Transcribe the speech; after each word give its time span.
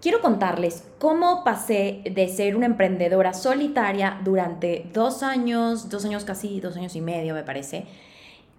Quiero 0.00 0.20
contarles 0.20 0.84
cómo 0.98 1.42
pasé 1.42 2.02
de 2.04 2.28
ser 2.28 2.54
una 2.54 2.66
emprendedora 2.66 3.34
solitaria 3.34 4.20
durante 4.22 4.88
dos 4.92 5.24
años, 5.24 5.88
dos 5.88 6.04
años 6.04 6.24
casi, 6.24 6.60
dos 6.60 6.76
años 6.76 6.94
y 6.94 7.00
medio 7.00 7.34
me 7.34 7.42
parece, 7.42 7.86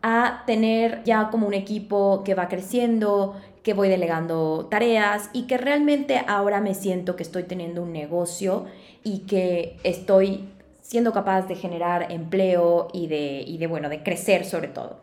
a 0.02 0.44
tener 0.45 1.02
ya 1.05 1.30
como 1.30 1.47
un 1.47 1.53
equipo 1.53 2.23
que 2.25 2.35
va 2.35 2.49
creciendo, 2.49 3.35
que 3.63 3.73
voy 3.73 3.88
delegando 3.88 4.67
tareas 4.70 5.30
y 5.31 5.44
que 5.44 5.57
realmente 5.57 6.21
ahora 6.27 6.59
me 6.59 6.73
siento 6.73 7.16
que 7.16 7.23
estoy 7.23 7.44
teniendo 7.44 7.83
un 7.83 7.94
negocio 7.94 8.66
y 9.05 9.19
que 9.19 9.77
estoy 9.83 10.49
siendo 10.81 11.13
capaz 11.13 11.44
de 11.44 11.55
generar 11.55 12.11
empleo 12.11 12.89
y 12.91 13.08
de, 13.08 13.44
y 13.47 13.58
de 13.59 13.67
bueno, 13.67 13.88
de 13.88 14.03
crecer 14.03 14.44
sobre 14.44 14.67
todo. 14.67 15.02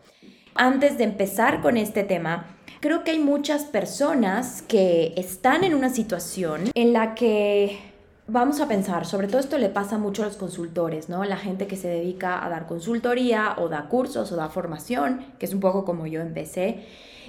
Antes 0.55 0.99
de 0.99 1.05
empezar 1.05 1.63
con 1.63 1.79
este 1.79 2.03
tema, 2.03 2.56
Creo 2.87 3.03
que 3.03 3.11
hay 3.11 3.19
muchas 3.19 3.65
personas 3.65 4.63
que 4.63 5.13
están 5.17 5.65
en 5.65 5.75
una 5.75 5.91
situación 5.91 6.71
en 6.73 6.93
la 6.93 7.17
que 7.17 7.81
vamos 8.29 8.61
a 8.61 8.69
pensar, 8.69 9.07
sobre 9.07 9.27
todo 9.27 9.41
esto 9.41 9.59
le 9.59 9.71
pasa 9.71 9.99
mucho 9.99 10.23
a 10.23 10.27
los 10.27 10.37
consultores, 10.37 11.09
¿no? 11.09 11.25
La 11.25 11.37
gente 11.37 11.67
que 11.67 11.75
se 11.75 11.89
dedica 11.89 12.47
a 12.47 12.49
dar 12.49 12.69
consultoría 12.69 13.57
o 13.59 13.69
da 13.69 13.89
cursos 13.89 14.31
o 14.31 14.37
da 14.37 14.51
formación, 14.51 15.27
que 15.41 15.47
es 15.47 15.53
un 15.53 15.59
poco 15.59 15.85
como 15.85 16.07
yo 16.07 16.21
empecé, 16.21 16.85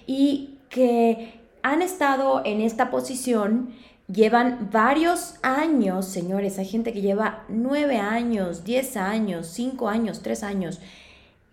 y 0.06 0.59
que 0.70 1.40
han 1.64 1.81
estado 1.81 2.44
en 2.46 2.62
esta 2.62 2.92
posición, 2.92 3.74
llevan 4.08 4.70
varios 4.72 5.40
años, 5.42 6.06
señores, 6.06 6.59
hay 6.59 6.68
gente 6.68 6.94
que 6.94 7.02
lleva 7.02 7.46
nueve 7.50 7.98
años, 7.98 8.64
diez 8.64 8.96
años, 8.96 9.48
cinco 9.48 9.90
años, 9.90 10.22
tres 10.22 10.44
años, 10.44 10.80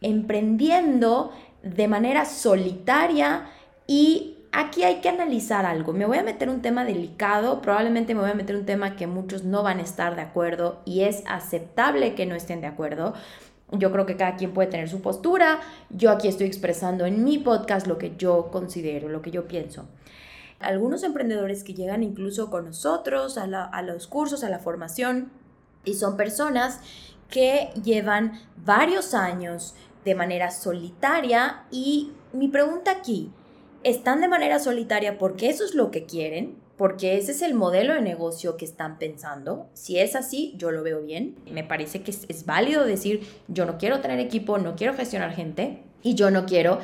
emprendiendo 0.02 1.32
de 1.62 1.88
manera 1.88 2.26
solitaria 2.26 3.46
y 3.86 4.38
aquí 4.52 4.84
hay 4.84 5.00
que 5.00 5.08
analizar 5.08 5.66
algo. 5.66 5.92
Me 5.92 6.06
voy 6.06 6.18
a 6.18 6.22
meter 6.22 6.48
un 6.48 6.62
tema 6.62 6.84
delicado, 6.84 7.60
probablemente 7.60 8.14
me 8.14 8.20
voy 8.20 8.30
a 8.30 8.34
meter 8.34 8.56
un 8.56 8.66
tema 8.66 8.96
que 8.96 9.06
muchos 9.06 9.44
no 9.44 9.62
van 9.62 9.78
a 9.78 9.82
estar 9.82 10.16
de 10.16 10.22
acuerdo 10.22 10.80
y 10.84 11.02
es 11.02 11.22
aceptable 11.26 12.14
que 12.14 12.26
no 12.26 12.34
estén 12.34 12.60
de 12.60 12.66
acuerdo. 12.68 13.14
Yo 13.72 13.90
creo 13.90 14.06
que 14.06 14.16
cada 14.16 14.36
quien 14.36 14.52
puede 14.52 14.70
tener 14.70 14.88
su 14.88 15.00
postura. 15.00 15.60
Yo 15.90 16.10
aquí 16.10 16.28
estoy 16.28 16.46
expresando 16.46 17.06
en 17.06 17.24
mi 17.24 17.38
podcast 17.38 17.86
lo 17.86 17.98
que 17.98 18.14
yo 18.16 18.50
considero, 18.52 19.08
lo 19.08 19.22
que 19.22 19.30
yo 19.30 19.48
pienso. 19.48 19.88
Algunos 20.60 21.02
emprendedores 21.02 21.64
que 21.64 21.74
llegan 21.74 22.02
incluso 22.02 22.50
con 22.50 22.66
nosotros 22.66 23.36
a, 23.36 23.44
a 23.44 23.82
los 23.82 24.06
cursos, 24.06 24.44
a 24.44 24.48
la 24.48 24.60
formación, 24.60 25.30
y 25.84 25.94
son 25.94 26.16
personas 26.16 26.80
que 27.28 27.70
llevan 27.82 28.40
varios 28.64 29.14
años 29.14 29.74
de 30.04 30.14
manera 30.14 30.50
solitaria 30.50 31.64
y 31.70 32.12
mi 32.32 32.48
pregunta 32.48 32.90
aquí, 32.90 33.30
están 33.84 34.20
de 34.20 34.28
manera 34.28 34.58
solitaria 34.58 35.18
porque 35.18 35.48
eso 35.48 35.64
es 35.64 35.74
lo 35.74 35.90
que 35.90 36.04
quieren, 36.04 36.56
porque 36.76 37.16
ese 37.16 37.32
es 37.32 37.42
el 37.42 37.54
modelo 37.54 37.94
de 37.94 38.00
negocio 38.00 38.56
que 38.56 38.64
están 38.64 38.98
pensando. 38.98 39.68
Si 39.74 39.98
es 39.98 40.16
así, 40.16 40.54
yo 40.56 40.70
lo 40.70 40.82
veo 40.82 41.02
bien. 41.02 41.36
Me 41.50 41.62
parece 41.62 42.02
que 42.02 42.10
es, 42.10 42.46
válido 42.46 42.84
decir, 42.84 43.20
yo 43.46 43.64
no 43.66 43.78
quiero 43.78 44.00
tener 44.00 44.18
equipo, 44.18 44.58
no 44.58 44.74
quiero 44.74 44.94
gestionar 44.94 45.32
gente 45.34 45.82
y 46.02 46.14
yo 46.14 46.30
no 46.30 46.46
quiero 46.46 46.80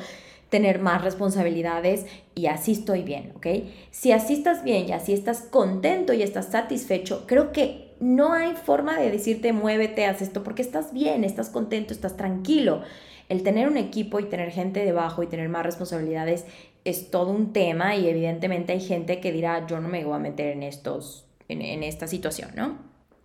tener 0.49 0.79
más 0.79 1.03
responsabilidades 1.03 2.05
y 2.35 2.47
así 2.47 2.73
estoy 2.73 3.03
bien, 3.03 3.31
¿ok? 3.35 3.47
Si 3.89 4.11
así 4.11 4.33
estás 4.33 4.63
bien 4.63 4.87
y 4.87 4.91
así 4.91 5.13
estás 5.13 5.43
contento 5.43 6.13
y 6.13 6.23
estás 6.23 6.47
satisfecho, 6.47 7.25
creo 7.25 7.51
que 7.51 7.91
no 8.01 8.33
hay 8.33 8.55
forma 8.55 8.99
de 8.99 9.11
decirte 9.11 9.53
muévete, 9.53 10.05
haz 10.05 10.21
esto, 10.21 10.43
porque 10.43 10.61
estás 10.61 10.91
bien, 10.93 11.23
estás 11.23 11.49
contento, 11.49 11.93
estás 11.93 12.17
tranquilo. 12.17 12.81
El 13.29 13.43
tener 13.43 13.69
un 13.69 13.77
equipo 13.77 14.19
y 14.19 14.25
tener 14.25 14.51
gente 14.51 14.83
debajo 14.83 15.23
y 15.23 15.27
tener 15.27 15.47
más 15.47 15.65
responsabilidades 15.65 16.45
es 16.83 17.11
todo 17.11 17.31
un 17.31 17.53
tema 17.53 17.95
y 17.95 18.07
evidentemente 18.07 18.73
hay 18.73 18.81
gente 18.81 19.19
que 19.19 19.31
dirá, 19.31 19.67
yo 19.67 19.79
no 19.79 19.87
me 19.87 20.03
voy 20.03 20.15
a 20.15 20.19
meter 20.19 20.47
en, 20.47 20.63
estos, 20.63 21.25
en, 21.47 21.83
esta 21.83 22.07
situación, 22.07 22.51
¿no? 22.55 22.79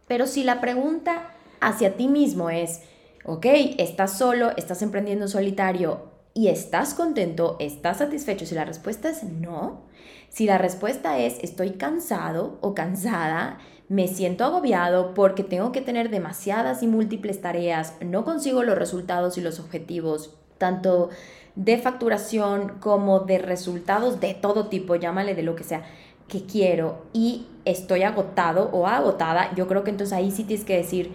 Pero 0.07 0.27
si 0.27 0.45
la 0.45 0.61
pregunta 0.61 1.31
hacia 1.61 1.97
ti 1.97 2.09
mismo 2.09 2.51
es, 2.51 2.83
ok, 3.25 3.47
estás 3.79 4.19
solo, 4.19 4.53
estás 4.57 4.83
emprendiendo 4.83 5.27
solitario 5.27 6.13
y 6.35 6.49
estás 6.49 6.95
contento, 6.95 7.57
estás 7.59 7.99
satisfecho, 7.99 8.45
si 8.45 8.55
la 8.55 8.65
respuesta 8.65 9.09
es 9.09 9.25
no, 9.25 9.87
si 10.29 10.45
la 10.45 10.59
respuesta 10.59 11.19
es 11.19 11.39
estoy 11.43 11.73
cansado 11.73 12.59
o 12.61 12.75
cansada, 12.75 13.59
me 13.89 14.07
siento 14.09 14.45
agobiado 14.45 15.15
porque 15.15 15.45
tengo 15.45 15.73
que 15.73 15.81
tener 15.81 16.11
demasiadas 16.11 16.83
y 16.83 16.89
múltiples 16.89 17.41
tareas, 17.41 17.95
no 18.05 18.25
consigo 18.25 18.63
los 18.63 18.77
resultados 18.77 19.39
y 19.39 19.41
los 19.41 19.61
objetivos, 19.61 20.37
tanto 20.59 21.11
de 21.57 21.79
facturación 21.79 22.75
como 22.81 23.21
de 23.21 23.39
resultados 23.39 24.21
de 24.21 24.35
todo 24.35 24.69
tipo, 24.69 24.95
llámale 24.95 25.35
de 25.35 25.43
lo 25.43 25.57
que 25.57 25.65
sea, 25.65 25.85
que 26.29 26.45
quiero 26.45 27.07
y 27.13 27.47
estoy 27.65 28.03
agotado 28.03 28.71
o 28.73 28.87
agotada, 28.87 29.55
yo 29.55 29.67
creo 29.67 29.83
que 29.83 29.91
entonces 29.91 30.17
ahí 30.17 30.31
sí 30.31 30.45
tienes 30.45 30.67
que 30.67 30.77
decir, 30.77 31.13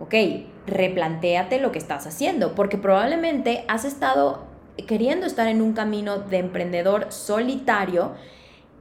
ok, 0.00 0.14
replantéate 0.66 1.60
lo 1.60 1.72
que 1.72 1.78
estás 1.78 2.06
haciendo, 2.06 2.54
porque 2.54 2.76
probablemente 2.76 3.64
has 3.68 3.84
estado 3.84 4.46
queriendo 4.86 5.26
estar 5.26 5.46
en 5.46 5.62
un 5.62 5.72
camino 5.72 6.18
de 6.18 6.38
emprendedor 6.38 7.06
solitario 7.10 8.12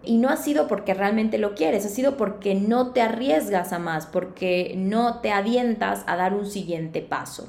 y 0.04 0.18
no 0.18 0.30
ha 0.30 0.38
sido 0.38 0.68
porque 0.68 0.94
realmente 0.94 1.38
lo 1.38 1.54
quieres, 1.54 1.86
ha 1.86 1.90
sido 1.90 2.18
porque 2.18 2.56
no 2.56 2.92
te 2.92 3.02
arriesgas 3.02 3.72
a 3.72 3.80
más, 3.80 4.06
porque 4.06 4.74
no 4.76 5.20
te 5.22 5.32
avientas 5.32 6.04
a 6.08 6.16
dar 6.16 6.34
un 6.34 6.46
siguiente 6.46 7.02
paso. 7.02 7.48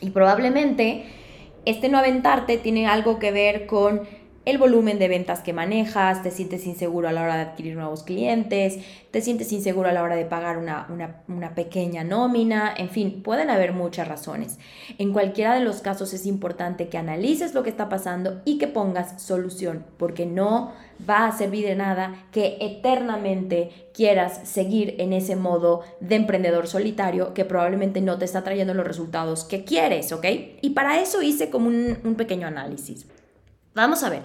Y 0.00 0.10
probablemente 0.10 1.06
este 1.64 1.88
no 1.88 1.98
aventarte 1.98 2.58
tiene 2.58 2.86
algo 2.86 3.18
que 3.18 3.32
ver 3.32 3.66
con 3.66 4.02
el 4.44 4.58
volumen 4.58 4.98
de 4.98 5.06
ventas 5.06 5.40
que 5.40 5.52
manejas, 5.52 6.22
te 6.22 6.32
sientes 6.32 6.66
inseguro 6.66 7.08
a 7.08 7.12
la 7.12 7.22
hora 7.22 7.36
de 7.36 7.42
adquirir 7.42 7.76
nuevos 7.76 8.02
clientes, 8.02 8.78
te 9.12 9.20
sientes 9.20 9.52
inseguro 9.52 9.88
a 9.88 9.92
la 9.92 10.02
hora 10.02 10.16
de 10.16 10.24
pagar 10.24 10.58
una, 10.58 10.88
una, 11.28 11.54
pequeña 11.54 12.02
nómina, 12.02 12.74
en 12.76 12.88
fin, 12.88 13.22
pueden 13.22 13.50
haber 13.50 13.72
muchas 13.72 14.08
razones. 14.08 14.58
En 14.98 15.12
cualquiera 15.12 15.54
de 15.54 15.60
los 15.60 15.80
casos 15.80 16.12
es 16.12 16.26
importante 16.26 16.88
que 16.88 16.98
analices 16.98 17.54
lo 17.54 17.62
que 17.62 17.70
está 17.70 17.88
pasando 17.88 18.40
y 18.44 18.58
que 18.58 18.66
pongas 18.66 19.22
solución, 19.22 19.84
porque 19.96 20.26
no 20.26 20.72
va 21.08 21.26
a 21.26 21.36
servir 21.36 21.66
de 21.66 21.76
nada 21.76 22.26
que 22.32 22.56
eternamente 22.60 23.70
quieras 23.94 24.40
seguir 24.48 24.96
en 24.98 25.12
ese 25.12 25.36
modo 25.36 25.82
de 26.00 26.16
emprendedor 26.16 26.66
solitario 26.66 27.32
que 27.34 27.44
probablemente 27.44 28.00
no 28.00 28.18
te 28.18 28.24
está 28.24 28.42
trayendo 28.42 28.74
los 28.74 28.86
resultados 28.86 29.44
que 29.44 29.64
quieres, 29.64 30.12
¿ok? 30.12 30.26
Y 30.60 30.70
para 30.70 31.00
eso 31.00 31.22
hice 31.22 31.48
como 31.50 31.68
un, 31.68 31.98
un 32.02 32.14
pequeño 32.16 32.48
análisis. 32.48 33.06
Vamos 33.74 34.02
a 34.02 34.10
ver, 34.10 34.22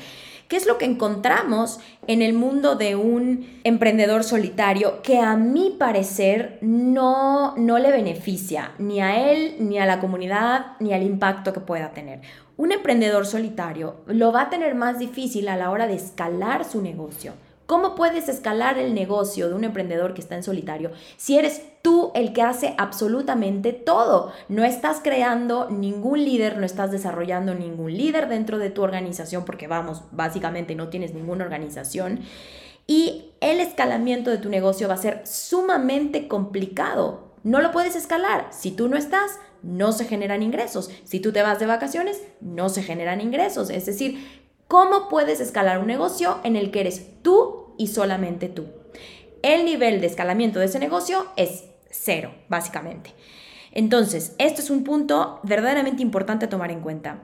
¿qué 0.49 0.57
es 0.57 0.65
lo 0.65 0.77
que 0.77 0.83
encontramos 0.83 1.79
en 2.05 2.21
el 2.21 2.33
mundo 2.33 2.75
de 2.75 2.97
un 2.97 3.61
emprendedor 3.63 4.25
solitario 4.25 5.01
que 5.01 5.19
a 5.19 5.37
mi 5.37 5.69
parecer 5.69 6.57
no, 6.61 7.55
no 7.55 7.77
le 7.77 7.91
beneficia 7.91 8.73
ni 8.77 8.99
a 8.99 9.31
él, 9.31 9.55
ni 9.59 9.79
a 9.79 9.85
la 9.85 10.01
comunidad, 10.01 10.73
ni 10.81 10.93
al 10.93 11.03
impacto 11.03 11.53
que 11.53 11.61
pueda 11.61 11.91
tener? 11.91 12.19
Un 12.57 12.73
emprendedor 12.73 13.25
solitario 13.25 14.01
lo 14.05 14.33
va 14.33 14.43
a 14.43 14.49
tener 14.49 14.75
más 14.75 14.99
difícil 14.99 15.47
a 15.47 15.55
la 15.55 15.69
hora 15.69 15.87
de 15.87 15.95
escalar 15.95 16.65
su 16.65 16.81
negocio 16.81 17.31
¿Cómo 17.67 17.95
puedes 17.95 18.29
escalar 18.29 18.77
el 18.77 18.93
negocio 18.93 19.49
de 19.49 19.53
un 19.53 19.65
emprendedor 19.65 20.13
que 20.13 20.21
está 20.21 20.35
en 20.35 20.43
solitario 20.43 20.93
si 21.17 21.37
eres 21.37 21.61
tú 21.81 22.13
el 22.15 22.31
que 22.31 22.41
hace 22.41 22.73
absolutamente 22.77 23.73
todo? 23.73 24.31
No 24.47 24.63
estás 24.63 25.01
creando 25.03 25.69
ningún 25.69 26.23
líder, 26.23 26.57
no 26.57 26.65
estás 26.65 26.91
desarrollando 26.91 27.53
ningún 27.55 27.91
líder 27.91 28.29
dentro 28.29 28.57
de 28.57 28.69
tu 28.69 28.83
organización 28.83 29.43
porque 29.43 29.67
vamos, 29.67 30.03
básicamente 30.11 30.75
no 30.75 30.87
tienes 30.87 31.13
ninguna 31.13 31.43
organización. 31.43 32.21
Y 32.87 33.33
el 33.41 33.59
escalamiento 33.59 34.29
de 34.29 34.37
tu 34.37 34.47
negocio 34.47 34.87
va 34.87 34.93
a 34.93 34.97
ser 34.97 35.27
sumamente 35.27 36.29
complicado. 36.29 37.33
No 37.43 37.59
lo 37.59 37.73
puedes 37.73 37.97
escalar. 37.97 38.47
Si 38.51 38.71
tú 38.71 38.87
no 38.87 38.95
estás, 38.95 39.39
no 39.61 39.91
se 39.91 40.05
generan 40.05 40.41
ingresos. 40.41 40.89
Si 41.03 41.19
tú 41.19 41.33
te 41.33 41.41
vas 41.41 41.59
de 41.59 41.65
vacaciones, 41.65 42.21
no 42.39 42.69
se 42.69 42.81
generan 42.81 43.19
ingresos. 43.19 43.69
Es 43.69 43.85
decir, 43.85 44.47
¿Cómo 44.67 45.07
puedes 45.07 45.39
escalar 45.39 45.79
un 45.79 45.87
negocio 45.87 46.39
en 46.43 46.57
el 46.57 46.71
que 46.71 46.81
eres 46.81 47.21
tú 47.21 47.56
y 47.77 47.87
solamente 47.87 48.49
tú? 48.49 48.65
El 49.41 49.65
nivel 49.65 50.01
de 50.01 50.07
escalamiento 50.07 50.59
de 50.59 50.65
ese 50.65 50.79
negocio 50.79 51.27
es 51.35 51.65
cero, 51.89 52.33
básicamente. 52.49 53.13
Entonces, 53.71 54.35
esto 54.39 54.61
es 54.61 54.69
un 54.69 54.83
punto 54.83 55.39
verdaderamente 55.43 56.01
importante 56.01 56.45
a 56.45 56.49
tomar 56.49 56.71
en 56.71 56.81
cuenta. 56.81 57.19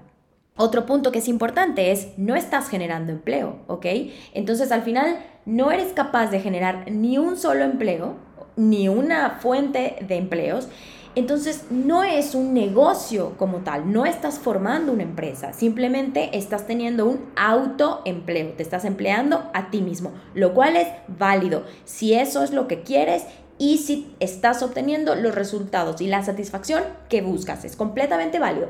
Otro 0.56 0.86
punto 0.86 1.12
que 1.12 1.20
es 1.20 1.28
importante 1.28 1.92
es, 1.92 2.10
no 2.18 2.36
estás 2.36 2.70
generando 2.70 3.12
empleo, 3.12 3.60
¿ok? 3.68 3.88
Entonces, 4.34 4.72
al 4.72 4.84
final, 4.84 5.18
no 5.46 5.72
eres 5.72 5.94
capaz 5.94 6.28
de 6.28 6.40
generar 6.40 6.92
ni 6.92 7.18
un 7.18 7.38
solo 7.38 7.64
empleo 7.64 8.18
ni 8.56 8.88
una 8.88 9.40
fuente 9.42 9.96
de 10.08 10.16
empleos. 10.16 10.68
Entonces 11.16 11.66
no 11.70 12.04
es 12.04 12.34
un 12.34 12.56
negocio 12.56 13.36
como 13.38 13.60
tal, 13.60 13.92
no 13.92 14.06
estás 14.06 14.40
formando 14.40 14.92
una 14.92 15.04
empresa, 15.04 15.54
simplemente 15.54 16.36
estás 16.36 16.66
teniendo 16.66 17.06
un 17.06 17.20
autoempleo, 17.36 18.54
te 18.54 18.64
estás 18.64 18.84
empleando 18.84 19.44
a 19.54 19.70
ti 19.70 19.82
mismo, 19.82 20.12
lo 20.34 20.56
cual 20.56 20.76
es 20.76 20.88
válido. 21.08 21.66
Si 21.86 22.14
eso 22.14 22.44
es 22.44 22.52
lo 22.52 22.68
que 22.68 22.82
quieres 22.82 23.26
y 23.60 23.78
si 23.78 24.16
estás 24.20 24.64
obteniendo 24.64 25.14
los 25.14 25.36
resultados 25.36 26.02
y 26.02 26.08
la 26.08 26.24
satisfacción 26.24 26.84
que 27.10 27.22
buscas, 27.22 27.64
es 27.64 27.76
completamente 27.76 28.40
válido. 28.40 28.70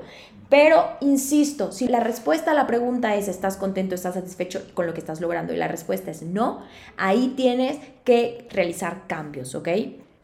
Pero, 0.49 0.85
insisto, 0.99 1.71
si 1.71 1.87
la 1.87 2.01
respuesta 2.01 2.51
a 2.51 2.53
la 2.53 2.67
pregunta 2.67 3.15
es 3.15 3.29
¿estás 3.29 3.55
contento, 3.55 3.95
estás 3.95 4.15
satisfecho 4.15 4.61
con 4.73 4.85
lo 4.85 4.93
que 4.93 4.99
estás 4.99 5.21
logrando? 5.21 5.53
Y 5.53 5.57
la 5.57 5.69
respuesta 5.69 6.11
es 6.11 6.21
no, 6.23 6.61
ahí 6.97 7.33
tienes 7.37 7.77
que 8.03 8.45
realizar 8.51 9.07
cambios, 9.07 9.55
¿ok? 9.55 9.69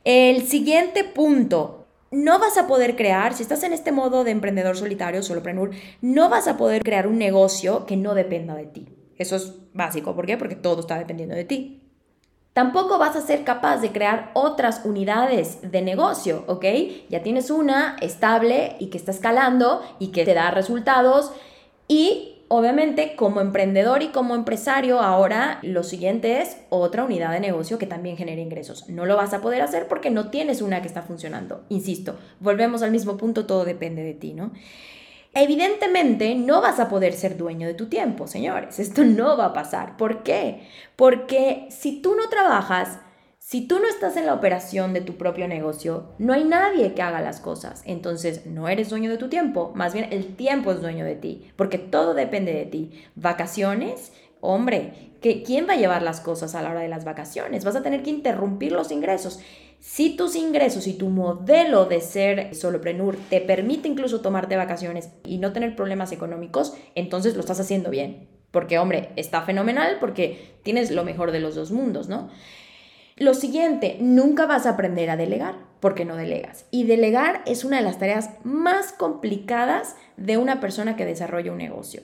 El 0.03 0.43
siguiente 0.43 1.03
punto 1.03 1.78
no 2.11 2.39
vas 2.39 2.57
a 2.57 2.67
poder 2.67 2.95
crear, 2.95 3.33
si 3.33 3.43
estás 3.43 3.63
en 3.63 3.73
este 3.73 3.91
modo 3.91 4.23
de 4.23 4.31
emprendedor 4.31 4.75
solitario, 4.77 5.23
solopreneur, 5.23 5.71
no 6.01 6.29
vas 6.29 6.47
a 6.47 6.57
poder 6.57 6.83
crear 6.83 7.07
un 7.07 7.17
negocio 7.17 7.85
que 7.85 7.97
no 7.97 8.15
dependa 8.15 8.55
de 8.55 8.65
ti. 8.65 8.87
Eso 9.17 9.35
es 9.35 9.53
básico. 9.73 10.15
¿Por 10.15 10.25
qué? 10.25 10.37
Porque 10.37 10.55
todo 10.55 10.79
está 10.79 10.97
dependiendo 10.97 11.35
de 11.35 11.43
ti. 11.43 11.83
Tampoco 12.53 12.97
vas 12.97 13.15
a 13.15 13.21
ser 13.21 13.43
capaz 13.43 13.77
de 13.77 13.91
crear 13.91 14.31
otras 14.33 14.81
unidades 14.83 15.59
de 15.61 15.81
negocio, 15.81 16.43
¿ok? 16.47 16.65
Ya 17.09 17.21
tienes 17.21 17.51
una 17.51 17.95
estable 18.01 18.75
y 18.79 18.87
que 18.87 18.97
está 18.97 19.11
escalando 19.11 19.81
y 19.99 20.07
que 20.07 20.25
te 20.25 20.33
da 20.33 20.51
resultados 20.51 21.31
y 21.87 22.38
obviamente 22.49 23.15
como 23.15 23.39
emprendedor 23.39 24.01
y 24.03 24.09
como 24.09 24.35
empresario 24.35 24.99
ahora 24.99 25.59
lo 25.61 25.83
siguiente 25.83 26.41
es 26.41 26.57
otra 26.69 27.05
unidad 27.05 27.31
de 27.31 27.39
negocio 27.39 27.77
que 27.77 27.85
también 27.85 28.17
genere 28.17 28.41
ingresos. 28.41 28.89
No 28.89 29.05
lo 29.05 29.15
vas 29.15 29.33
a 29.33 29.41
poder 29.41 29.61
hacer 29.61 29.87
porque 29.87 30.09
no 30.09 30.29
tienes 30.29 30.61
una 30.61 30.81
que 30.81 30.87
está 30.87 31.03
funcionando. 31.03 31.63
Insisto, 31.69 32.17
volvemos 32.39 32.81
al 32.81 32.91
mismo 32.91 33.17
punto, 33.17 33.45
todo 33.45 33.63
depende 33.63 34.03
de 34.03 34.15
ti, 34.15 34.33
¿no? 34.33 34.51
Evidentemente 35.33 36.33
no 36.33 36.59
vas 36.59 36.79
a 36.79 36.89
poder 36.89 37.13
ser 37.13 37.37
dueño 37.37 37.67
de 37.67 37.75
tu 37.75 37.85
tiempo, 37.85 38.27
señores. 38.27 38.79
Esto 38.79 39.03
no 39.03 39.37
va 39.37 39.45
a 39.45 39.53
pasar. 39.53 39.95
¿Por 39.95 40.23
qué? 40.23 40.67
Porque 40.95 41.67
si 41.69 42.01
tú 42.01 42.15
no 42.15 42.29
trabajas, 42.29 42.99
si 43.39 43.65
tú 43.67 43.79
no 43.79 43.87
estás 43.87 44.17
en 44.17 44.25
la 44.25 44.33
operación 44.33 44.93
de 44.93 45.01
tu 45.01 45.15
propio 45.15 45.47
negocio, 45.47 46.13
no 46.19 46.33
hay 46.33 46.43
nadie 46.43 46.93
que 46.93 47.01
haga 47.01 47.21
las 47.21 47.39
cosas. 47.39 47.81
Entonces, 47.85 48.45
no 48.45 48.67
eres 48.67 48.89
dueño 48.89 49.09
de 49.09 49.17
tu 49.17 49.29
tiempo, 49.29 49.71
más 49.73 49.93
bien 49.93 50.07
el 50.11 50.35
tiempo 50.35 50.71
es 50.71 50.81
dueño 50.81 51.05
de 51.05 51.15
ti, 51.15 51.49
porque 51.55 51.79
todo 51.79 52.13
depende 52.13 52.53
de 52.53 52.65
ti. 52.65 52.91
Vacaciones, 53.15 54.11
hombre, 54.41 55.13
que 55.21 55.41
¿quién 55.41 55.67
va 55.67 55.73
a 55.73 55.77
llevar 55.77 56.03
las 56.03 56.19
cosas 56.19 56.53
a 56.53 56.61
la 56.61 56.69
hora 56.69 56.81
de 56.81 56.89
las 56.89 57.05
vacaciones? 57.05 57.63
Vas 57.63 57.77
a 57.77 57.81
tener 57.81 58.03
que 58.03 58.09
interrumpir 58.09 58.73
los 58.73 58.91
ingresos. 58.91 59.39
Si 59.79 60.15
tus 60.15 60.35
ingresos 60.35 60.85
y 60.87 60.93
tu 60.93 61.09
modelo 61.09 61.85
de 61.85 62.01
ser 62.01 62.53
soloprenur 62.53 63.17
te 63.29 63.39
permite 63.39 63.87
incluso 63.87 64.19
tomarte 64.19 64.57
vacaciones 64.57 65.09
y 65.25 65.37
no 65.37 65.53
tener 65.53 65.75
problemas 65.75 66.11
económicos, 66.11 66.73
entonces 66.93 67.35
lo 67.35 67.39
estás 67.39 67.61
haciendo 67.61 67.89
bien. 67.89 68.27
Porque, 68.51 68.79
hombre, 68.79 69.09
está 69.15 69.41
fenomenal 69.43 69.97
porque 69.99 70.57
tienes 70.63 70.91
lo 70.91 71.03
mejor 71.03 71.31
de 71.31 71.39
los 71.39 71.55
dos 71.55 71.71
mundos, 71.71 72.09
¿no? 72.09 72.29
Lo 73.19 73.33
siguiente, 73.33 73.97
nunca 73.99 74.45
vas 74.45 74.65
a 74.65 74.71
aprender 74.71 75.09
a 75.09 75.17
delegar 75.17 75.55
porque 75.81 76.05
no 76.05 76.15
delegas. 76.15 76.65
Y 76.71 76.85
delegar 76.85 77.41
es 77.45 77.65
una 77.65 77.77
de 77.77 77.83
las 77.83 77.99
tareas 77.99 78.29
más 78.45 78.93
complicadas 78.93 79.97
de 80.15 80.37
una 80.37 80.61
persona 80.61 80.95
que 80.95 81.05
desarrolla 81.05 81.51
un 81.51 81.57
negocio. 81.57 82.01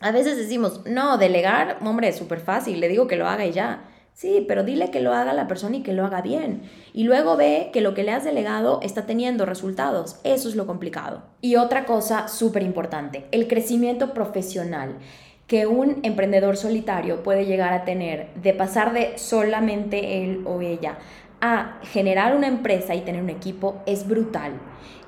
A 0.00 0.10
veces 0.10 0.36
decimos, 0.36 0.80
no, 0.86 1.18
delegar, 1.18 1.78
hombre, 1.82 2.08
es 2.08 2.16
súper 2.16 2.40
fácil, 2.40 2.80
le 2.80 2.88
digo 2.88 3.06
que 3.06 3.14
lo 3.14 3.28
haga 3.28 3.46
y 3.46 3.52
ya. 3.52 3.84
Sí, 4.12 4.44
pero 4.48 4.64
dile 4.64 4.90
que 4.90 5.00
lo 5.00 5.12
haga 5.12 5.32
la 5.34 5.46
persona 5.46 5.76
y 5.76 5.82
que 5.84 5.92
lo 5.92 6.04
haga 6.04 6.20
bien. 6.20 6.62
Y 6.92 7.04
luego 7.04 7.36
ve 7.36 7.70
que 7.72 7.80
lo 7.80 7.94
que 7.94 8.02
le 8.02 8.10
has 8.10 8.24
delegado 8.24 8.80
está 8.82 9.06
teniendo 9.06 9.46
resultados. 9.46 10.18
Eso 10.24 10.48
es 10.48 10.56
lo 10.56 10.66
complicado. 10.66 11.22
Y 11.42 11.54
otra 11.56 11.84
cosa 11.84 12.26
súper 12.26 12.64
importante, 12.64 13.26
el 13.30 13.46
crecimiento 13.46 14.14
profesional 14.14 14.98
que 15.46 15.66
un 15.66 16.00
emprendedor 16.02 16.56
solitario 16.56 17.22
puede 17.22 17.44
llegar 17.44 17.72
a 17.72 17.84
tener 17.84 18.32
de 18.34 18.54
pasar 18.54 18.92
de 18.92 19.18
solamente 19.18 20.24
él 20.24 20.42
o 20.46 20.60
ella 20.60 20.98
a 21.40 21.78
generar 21.82 22.34
una 22.34 22.46
empresa 22.46 22.94
y 22.94 23.02
tener 23.02 23.22
un 23.22 23.30
equipo 23.30 23.82
es 23.84 24.08
brutal. 24.08 24.52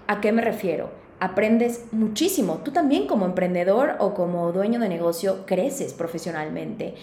¿A 0.07 0.21
qué 0.21 0.33
me 0.33 0.43
refiero? 0.43 0.91
Aprendes 1.19 1.87
muchísimo. 1.93 2.59
Tú 2.59 2.73
también 2.73 3.07
como 3.07 3.25
emprendedor 3.25 3.97
o 4.01 4.13
como 4.13 4.53
dueño 4.53 4.79
de 4.79 4.91
negocio 4.91 5.47
creces 5.47 5.95
profesionalmente. 5.95 6.95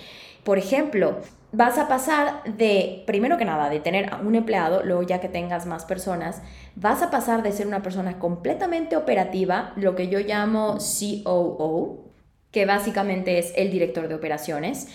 Por 0.44 0.60
ejemplo, 0.60 1.18
vas 1.52 1.80
a 1.80 1.88
pasar 1.88 2.44
de, 2.44 3.04
primero 3.08 3.38
que 3.38 3.46
nada, 3.46 3.70
de 3.70 3.80
tener 3.80 4.12
un 4.24 4.36
empleado, 4.36 4.84
luego 4.84 5.02
ya 5.02 5.20
que 5.20 5.30
tengas 5.30 5.66
más 5.66 5.86
personas, 5.86 6.42
vas 6.76 7.02
a 7.02 7.10
pasar 7.10 7.42
de 7.42 7.54
ser 7.54 7.66
una 7.66 7.82
persona 7.82 8.20
completamente 8.20 8.98
operativa, 8.98 9.74
lo 9.78 9.96
que 9.96 10.10
yo 10.10 10.20
llamo 10.20 10.78
COO, 11.24 12.12
que 12.54 12.66
básicamente 12.66 13.40
es 13.40 13.52
el 13.58 13.70
director 13.72 14.08
de 14.08 14.16
operaciones. 14.16 14.88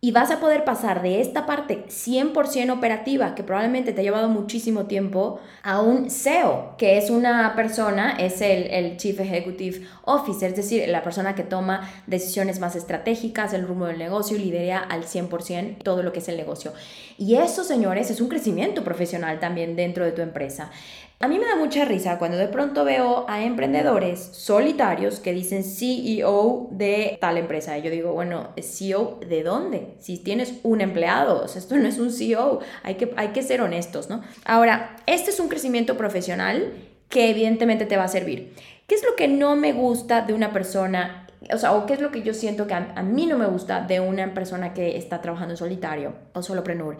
Y 0.00 0.12
vas 0.12 0.30
a 0.30 0.38
poder 0.38 0.62
pasar 0.62 1.02
de 1.02 1.20
esta 1.20 1.44
parte 1.44 1.84
100% 1.88 2.70
operativa, 2.70 3.34
que 3.34 3.42
probablemente 3.42 3.92
te 3.92 4.00
ha 4.00 4.04
llevado 4.04 4.28
muchísimo 4.28 4.86
tiempo, 4.86 5.40
a 5.64 5.80
un 5.80 6.08
CEO, 6.08 6.76
que 6.78 6.98
es 6.98 7.10
una 7.10 7.56
persona, 7.56 8.12
es 8.12 8.40
el, 8.40 8.68
el, 8.68 8.96
Chief 8.96 9.18
Executive 9.18 9.84
Officer, 10.04 10.50
es 10.50 10.56
decir, 10.56 10.88
la 10.88 11.02
persona 11.02 11.34
que 11.34 11.42
toma 11.42 11.90
decisiones 12.06 12.60
más 12.60 12.76
estratégicas, 12.76 13.52
el 13.54 13.66
rumbo 13.66 13.86
del 13.86 13.98
negocio 13.98 14.36
y 14.36 14.44
lidera 14.44 14.78
al 14.78 15.02
100% 15.02 15.82
todo 15.82 16.04
lo 16.04 16.12
que 16.12 16.20
es 16.20 16.28
el 16.28 16.36
negocio. 16.36 16.72
Y 17.18 17.34
eso, 17.34 17.64
señores, 17.64 18.08
es 18.08 18.20
un 18.20 18.28
crecimiento 18.28 18.84
profesional 18.84 19.40
también 19.40 19.74
dentro 19.74 20.04
de 20.04 20.12
tu 20.12 20.22
empresa. 20.22 20.70
A 21.20 21.26
mí 21.26 21.36
me 21.36 21.46
da 21.46 21.56
mucha 21.56 21.84
risa 21.84 22.16
cuando 22.16 22.36
de 22.36 22.46
pronto 22.46 22.84
veo 22.84 23.28
a 23.28 23.42
emprendedores 23.42 24.20
solitarios 24.20 25.18
que 25.18 25.32
dicen 25.32 25.64
CEO 25.64 26.68
de 26.70 27.18
tal 27.20 27.38
empresa. 27.38 27.76
Yo 27.76 27.90
digo, 27.90 28.12
bueno, 28.12 28.50
¿CEO 28.62 29.18
de 29.28 29.42
dónde? 29.42 29.96
Si 29.98 30.18
tienes 30.18 30.60
un 30.62 30.80
empleado, 30.80 31.44
esto 31.44 31.76
no 31.76 31.88
es 31.88 31.98
un 31.98 32.12
CEO, 32.12 32.60
hay 32.84 32.94
que, 32.94 33.12
hay 33.16 33.28
que 33.28 33.42
ser 33.42 33.62
honestos, 33.62 34.08
¿no? 34.08 34.22
Ahora, 34.44 34.94
este 35.06 35.32
es 35.32 35.40
un 35.40 35.48
crecimiento 35.48 35.96
profesional 35.96 36.72
que 37.08 37.30
evidentemente 37.30 37.84
te 37.84 37.96
va 37.96 38.04
a 38.04 38.08
servir. 38.08 38.54
¿Qué 38.86 38.94
es 38.94 39.02
lo 39.02 39.16
que 39.16 39.26
no 39.26 39.56
me 39.56 39.72
gusta 39.72 40.20
de 40.20 40.34
una 40.34 40.52
persona 40.52 41.24
o 41.52 41.58
sea, 41.58 41.72
o 41.72 41.86
qué 41.86 41.94
es 41.94 42.00
lo 42.00 42.10
que 42.10 42.22
yo 42.22 42.34
siento 42.34 42.66
que 42.66 42.74
a, 42.74 43.02
mí 43.02 43.26
no 43.26 43.38
me 43.38 43.46
gusta 43.46 43.80
de 43.80 44.00
una 44.00 44.34
persona 44.34 44.74
que 44.74 44.96
está 44.96 45.20
trabajando 45.20 45.56
solitario 45.56 46.14
o 46.32 46.42
solopreneur. 46.42 46.98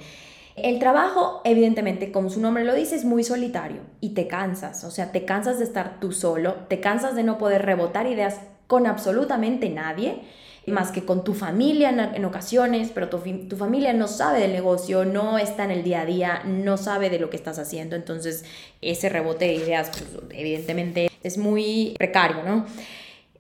El 0.65 0.79
trabajo, 0.79 1.41
evidentemente, 1.45 2.13
como 2.13 2.31
su 2.31 2.41
nombre 2.41 2.65
lo 2.65 2.75
dice, 2.75 2.97
es 2.97 3.05
muy 3.05 3.25
solitario 3.25 3.81
y 4.01 4.11
te 4.11 4.27
cansas, 4.27 4.85
o 4.85 4.91
sea, 4.91 5.13
te 5.13 5.25
cansas 5.25 5.59
de 5.59 5.65
estar 5.65 6.01
tú 6.01 6.13
solo, 6.13 6.55
te 6.69 6.81
cansas 6.81 7.15
de 7.15 7.25
no 7.25 7.39
poder 7.39 7.65
rebotar 7.65 8.07
ideas 8.07 8.41
con 8.67 8.87
absolutamente 8.87 9.69
nadie, 9.71 10.23
más 10.67 10.93
que 10.93 11.05
con 11.05 11.25
tu 11.25 11.35
familia 11.35 12.13
en, 12.15 12.25
ocasiones, 12.25 12.91
pero 12.95 13.09
tu, 13.09 13.19
tu, 13.49 13.57
familia 13.57 13.93
no 13.93 14.07
sabe 14.07 14.41
del 14.41 14.53
negocio, 14.53 15.05
no 15.05 15.39
está 15.39 15.65
en 15.65 15.71
el 15.71 15.83
día 15.83 16.03
a 16.03 16.07
día, 16.07 16.43
no 16.45 16.77
sabe 16.77 17.11
de 17.11 17.19
lo 17.19 17.31
que 17.31 17.37
estás 17.37 17.59
haciendo, 17.59 17.97
entonces 17.97 18.45
ese 18.83 19.09
rebote 19.09 19.47
de 19.47 19.55
ideas, 19.55 19.89
pues, 19.91 20.05
evidentemente, 20.31 21.11
es 21.23 21.39
muy 21.39 21.95
precario, 21.99 22.43
¿no? 22.45 22.67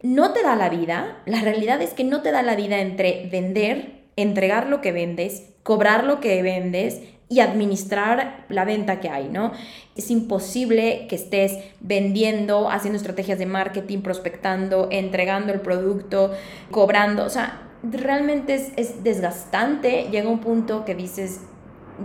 No 0.03 0.33
te 0.33 0.43
da 0.43 0.57
la 0.57 0.69
vida, 0.69 1.19
la 1.27 1.41
realidad 1.41 1.83
es 1.83 1.91
que 1.91 2.05
no 2.05 2.23
te 2.23 2.31
da 2.31 2.43
la 2.43 2.57
vida 2.57 2.81
entre 2.81 3.29
vender, 3.31 3.98
entregar 4.23 4.69
lo 4.69 4.81
que 4.81 4.93
vendes, 4.93 5.51
cobrar 5.63 6.05
lo 6.05 6.21
que 6.21 6.43
vendes 6.43 7.01
y 7.29 7.41
administrar 7.41 8.45
la 8.49 8.65
venta 8.65 9.01
que 9.01 9.09
hay, 9.09 9.29
¿no? 9.29 9.53
Es 9.97 10.11
imposible 10.11 11.07
que 11.09 11.17
estés 11.17 11.59
vendiendo, 11.81 12.71
haciendo 12.71 12.97
estrategias 12.97 13.39
de 13.39 13.47
marketing, 13.47 13.99
prospectando, 14.01 14.89
entregando 14.91 15.53
el 15.53 15.61
producto, 15.61 16.33
cobrando, 16.71 17.25
o 17.25 17.31
sea, 17.31 17.63
realmente 17.83 18.55
es, 18.55 18.73
es 18.77 19.05
desgastante, 19.05 20.09
llega 20.11 20.29
un 20.29 20.41
punto 20.41 20.85
que 20.85 20.95
dices, 20.95 21.43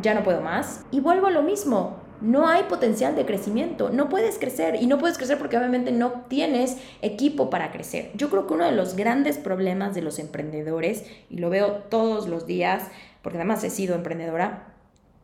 ya 0.02 0.14
no 0.14 0.24
puedo 0.24 0.42
más, 0.42 0.86
y 0.92 1.00
vuelvo 1.00 1.28
a 1.28 1.32
lo 1.32 1.42
mismo, 1.42 2.03
no 2.24 2.48
hay 2.48 2.64
potencial 2.64 3.16
de 3.16 3.26
crecimiento, 3.26 3.90
no 3.90 4.10
puedes 4.10 4.40
crecer 4.40 4.82
y 4.82 4.88
no 4.88 4.98
puedes 4.98 5.18
crecer 5.18 5.38
porque 5.38 5.58
obviamente 5.58 5.92
no 5.92 6.24
tienes 6.30 6.78
equipo 7.02 7.50
para 7.50 7.72
crecer. 7.72 8.12
Yo 8.16 8.30
creo 8.30 8.48
que 8.48 8.54
uno 8.54 8.66
de 8.66 8.72
los 8.72 8.96
grandes 8.96 9.38
problemas 9.38 9.94
de 9.94 10.02
los 10.02 10.20
emprendedores, 10.20 11.04
y 11.30 11.38
lo 11.38 11.50
veo 11.50 11.84
todos 11.90 12.28
los 12.28 12.48
días, 12.48 12.88
porque 13.22 13.38
además 13.38 13.64
he 13.64 13.70
sido 13.70 13.94
emprendedora, 13.96 14.74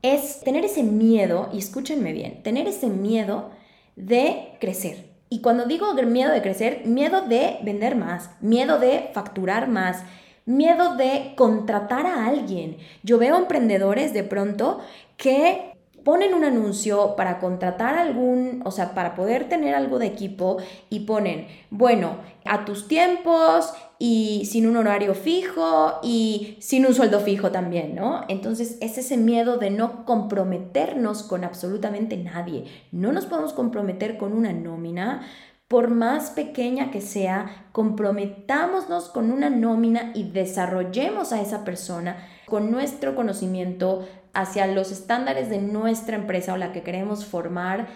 es 0.01 0.41
tener 0.41 0.65
ese 0.65 0.83
miedo, 0.83 1.49
y 1.53 1.59
escúchenme 1.59 2.13
bien, 2.13 2.43
tener 2.43 2.67
ese 2.67 2.87
miedo 2.87 3.49
de 3.95 4.57
crecer. 4.59 5.09
Y 5.29 5.41
cuando 5.41 5.65
digo 5.65 5.93
miedo 5.93 6.31
de 6.31 6.41
crecer, 6.41 6.81
miedo 6.85 7.21
de 7.21 7.59
vender 7.63 7.95
más, 7.95 8.31
miedo 8.41 8.79
de 8.79 9.09
facturar 9.13 9.67
más, 9.67 10.03
miedo 10.45 10.95
de 10.95 11.33
contratar 11.35 12.07
a 12.07 12.25
alguien. 12.25 12.77
Yo 13.03 13.19
veo 13.19 13.37
emprendedores 13.37 14.13
de 14.13 14.23
pronto 14.23 14.79
que 15.15 15.68
ponen 16.09 16.33
un 16.33 16.43
anuncio 16.43 17.15
para 17.15 17.37
contratar 17.37 17.99
algún, 17.99 18.63
o 18.65 18.71
sea, 18.71 18.95
para 18.95 19.13
poder 19.13 19.47
tener 19.47 19.75
algo 19.75 19.99
de 19.99 20.07
equipo 20.07 20.57
y 20.89 21.01
ponen, 21.01 21.45
bueno, 21.69 22.15
a 22.45 22.65
tus 22.65 22.87
tiempos 22.87 23.71
y 23.99 24.47
sin 24.49 24.65
un 24.65 24.77
horario 24.77 25.13
fijo 25.13 25.99
y 26.01 26.57
sin 26.61 26.87
un 26.87 26.95
sueldo 26.95 27.19
fijo 27.19 27.51
también, 27.51 27.93
¿no? 27.93 28.25
Entonces 28.27 28.79
es 28.81 28.97
ese 28.97 29.17
miedo 29.17 29.57
de 29.57 29.69
no 29.69 30.03
comprometernos 30.03 31.21
con 31.21 31.43
absolutamente 31.43 32.17
nadie. 32.17 32.65
No 32.91 33.11
nos 33.11 33.27
podemos 33.27 33.53
comprometer 33.53 34.17
con 34.17 34.33
una 34.33 34.51
nómina. 34.51 35.21
Por 35.67 35.91
más 35.91 36.31
pequeña 36.31 36.89
que 36.89 37.01
sea, 37.01 37.67
comprometámonos 37.71 39.09
con 39.09 39.31
una 39.31 39.51
nómina 39.51 40.11
y 40.15 40.31
desarrollemos 40.31 41.31
a 41.31 41.39
esa 41.39 41.63
persona 41.63 42.17
con 42.47 42.71
nuestro 42.71 43.15
conocimiento 43.15 44.07
hacia 44.33 44.67
los 44.67 44.91
estándares 44.91 45.49
de 45.49 45.59
nuestra 45.59 46.15
empresa 46.15 46.53
o 46.53 46.57
la 46.57 46.71
que 46.71 46.83
queremos 46.83 47.25
formar 47.25 47.87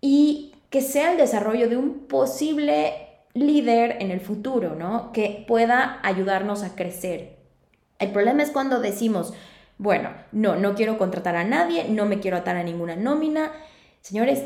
y 0.00 0.54
que 0.70 0.80
sea 0.80 1.12
el 1.12 1.18
desarrollo 1.18 1.68
de 1.68 1.76
un 1.76 2.06
posible 2.06 3.08
líder 3.34 3.96
en 4.00 4.10
el 4.10 4.20
futuro, 4.20 4.74
¿no? 4.74 5.12
Que 5.12 5.44
pueda 5.46 6.00
ayudarnos 6.02 6.62
a 6.62 6.74
crecer. 6.74 7.36
El 7.98 8.10
problema 8.10 8.42
es 8.42 8.50
cuando 8.50 8.80
decimos, 8.80 9.32
bueno, 9.78 10.10
no, 10.32 10.56
no 10.56 10.74
quiero 10.74 10.98
contratar 10.98 11.36
a 11.36 11.44
nadie, 11.44 11.88
no 11.88 12.04
me 12.04 12.20
quiero 12.20 12.36
atar 12.36 12.56
a 12.56 12.62
ninguna 12.62 12.96
nómina. 12.96 13.52
Señores, 14.00 14.42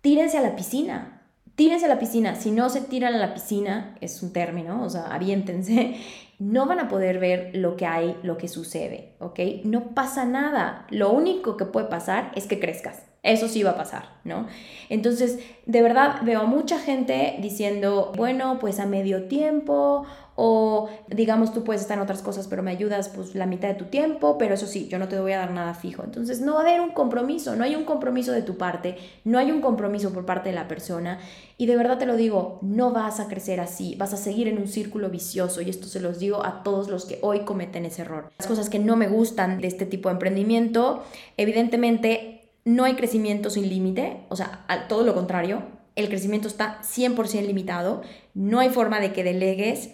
tírense 0.00 0.38
a 0.38 0.42
la 0.42 0.56
piscina. 0.56 1.15
Tírense 1.56 1.86
a 1.86 1.88
la 1.88 1.98
piscina. 1.98 2.34
Si 2.36 2.50
no 2.50 2.68
se 2.68 2.82
tiran 2.82 3.14
a 3.14 3.18
la 3.18 3.34
piscina, 3.34 3.96
es 4.00 4.22
un 4.22 4.32
término, 4.32 4.82
o 4.82 4.90
sea, 4.90 5.06
aviéntense 5.06 5.96
no 6.38 6.66
van 6.66 6.80
a 6.80 6.88
poder 6.88 7.18
ver 7.18 7.50
lo 7.54 7.76
que 7.76 7.86
hay, 7.86 8.16
lo 8.22 8.36
que 8.36 8.48
sucede, 8.48 9.14
¿ok? 9.20 9.40
No 9.64 9.94
pasa 9.94 10.24
nada. 10.26 10.86
Lo 10.90 11.10
único 11.10 11.56
que 11.56 11.64
puede 11.64 11.86
pasar 11.86 12.30
es 12.34 12.46
que 12.46 12.60
crezcas. 12.60 13.02
Eso 13.22 13.48
sí 13.48 13.62
va 13.62 13.70
a 13.70 13.76
pasar, 13.76 14.20
¿no? 14.22 14.46
Entonces, 14.88 15.40
de 15.64 15.82
verdad 15.82 16.20
veo 16.22 16.42
a 16.42 16.46
mucha 16.46 16.78
gente 16.78 17.36
diciendo, 17.40 18.12
bueno, 18.16 18.58
pues 18.60 18.78
a 18.78 18.86
medio 18.86 19.24
tiempo 19.24 20.06
o 20.36 20.88
digamos 21.08 21.52
tú 21.52 21.64
puedes 21.64 21.82
estar 21.82 21.96
en 21.96 22.04
otras 22.04 22.22
cosas 22.22 22.46
pero 22.46 22.62
me 22.62 22.70
ayudas 22.70 23.08
pues 23.08 23.34
la 23.34 23.46
mitad 23.46 23.68
de 23.68 23.74
tu 23.74 23.86
tiempo, 23.86 24.38
pero 24.38 24.54
eso 24.54 24.66
sí, 24.66 24.86
yo 24.88 24.98
no 24.98 25.08
te 25.08 25.18
voy 25.18 25.32
a 25.32 25.38
dar 25.38 25.50
nada 25.50 25.74
fijo. 25.74 26.04
Entonces 26.04 26.40
no 26.40 26.54
va 26.54 26.60
a 26.60 26.62
haber 26.62 26.80
un 26.80 26.90
compromiso, 26.90 27.56
no 27.56 27.64
hay 27.64 27.74
un 27.74 27.84
compromiso 27.84 28.32
de 28.32 28.42
tu 28.42 28.56
parte, 28.56 28.96
no 29.24 29.38
hay 29.38 29.50
un 29.50 29.60
compromiso 29.60 30.12
por 30.12 30.26
parte 30.26 30.50
de 30.50 30.54
la 30.54 30.68
persona 30.68 31.18
y 31.58 31.66
de 31.66 31.76
verdad 31.76 31.98
te 31.98 32.06
lo 32.06 32.16
digo, 32.16 32.58
no 32.62 32.92
vas 32.92 33.18
a 33.18 33.28
crecer 33.28 33.60
así, 33.60 33.94
vas 33.96 34.12
a 34.12 34.18
seguir 34.18 34.46
en 34.46 34.58
un 34.58 34.68
círculo 34.68 35.08
vicioso 35.08 35.62
y 35.62 35.70
esto 35.70 35.86
se 35.86 36.00
los 36.00 36.18
digo 36.18 36.44
a 36.44 36.62
todos 36.62 36.88
los 36.88 37.06
que 37.06 37.18
hoy 37.22 37.40
cometen 37.40 37.86
ese 37.86 38.02
error. 38.02 38.30
Las 38.38 38.46
cosas 38.46 38.68
que 38.68 38.78
no 38.78 38.96
me 38.96 39.08
gustan 39.08 39.60
de 39.60 39.68
este 39.68 39.86
tipo 39.86 40.10
de 40.10 40.14
emprendimiento, 40.14 41.02
evidentemente 41.36 42.50
no 42.66 42.84
hay 42.84 42.94
crecimiento 42.94 43.48
sin 43.48 43.68
límite, 43.68 44.24
o 44.28 44.36
sea, 44.36 44.66
todo 44.88 45.02
lo 45.02 45.14
contrario, 45.14 45.62
el 45.94 46.08
crecimiento 46.08 46.46
está 46.46 46.80
100% 46.82 47.46
limitado, 47.46 48.02
no 48.34 48.58
hay 48.60 48.68
forma 48.68 49.00
de 49.00 49.12
que 49.12 49.24
delegues 49.24 49.92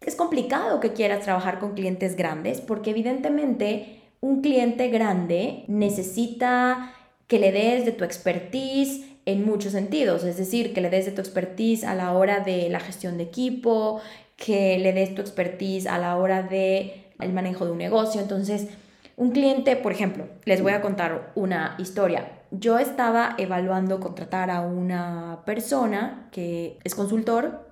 es 0.00 0.14
complicado 0.14 0.80
que 0.80 0.92
quieras 0.92 1.24
trabajar 1.24 1.58
con 1.58 1.74
clientes 1.74 2.16
grandes 2.16 2.60
porque 2.60 2.90
evidentemente 2.90 4.00
un 4.20 4.42
cliente 4.42 4.88
grande 4.88 5.64
necesita 5.68 6.92
que 7.26 7.38
le 7.38 7.52
des 7.52 7.84
de 7.84 7.92
tu 7.92 8.04
expertise 8.04 9.04
en 9.26 9.44
muchos 9.44 9.72
sentidos, 9.72 10.24
es 10.24 10.38
decir, 10.38 10.72
que 10.72 10.80
le 10.80 10.88
des 10.88 11.04
de 11.04 11.12
tu 11.12 11.20
expertise 11.20 11.84
a 11.84 11.94
la 11.94 12.12
hora 12.12 12.40
de 12.40 12.70
la 12.70 12.80
gestión 12.80 13.18
de 13.18 13.24
equipo, 13.24 14.00
que 14.36 14.78
le 14.78 14.92
des 14.94 15.14
tu 15.14 15.20
expertise 15.20 15.86
a 15.86 15.98
la 15.98 16.16
hora 16.16 16.42
de 16.42 17.04
el 17.20 17.32
manejo 17.32 17.66
de 17.66 17.72
un 17.72 17.78
negocio. 17.78 18.20
Entonces, 18.22 18.68
un 19.16 19.32
cliente, 19.32 19.76
por 19.76 19.92
ejemplo, 19.92 20.28
les 20.44 20.62
voy 20.62 20.72
a 20.72 20.80
contar 20.80 21.32
una 21.34 21.74
historia. 21.78 22.40
Yo 22.50 22.78
estaba 22.78 23.34
evaluando 23.36 24.00
contratar 24.00 24.50
a 24.50 24.62
una 24.62 25.42
persona 25.44 26.28
que 26.32 26.78
es 26.84 26.94
consultor 26.94 27.68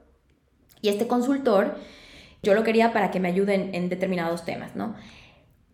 y 0.83 0.91
este 0.91 1.07
consultor 1.07 1.77
yo 2.43 2.55
lo 2.55 2.65
quería 2.65 2.93
para 2.93 3.11
que 3.11 3.21
me 3.21 3.29
ayuden 3.29 3.75
en 3.75 3.89
determinados 3.89 4.45
temas, 4.45 4.77
¿no? 4.77 4.95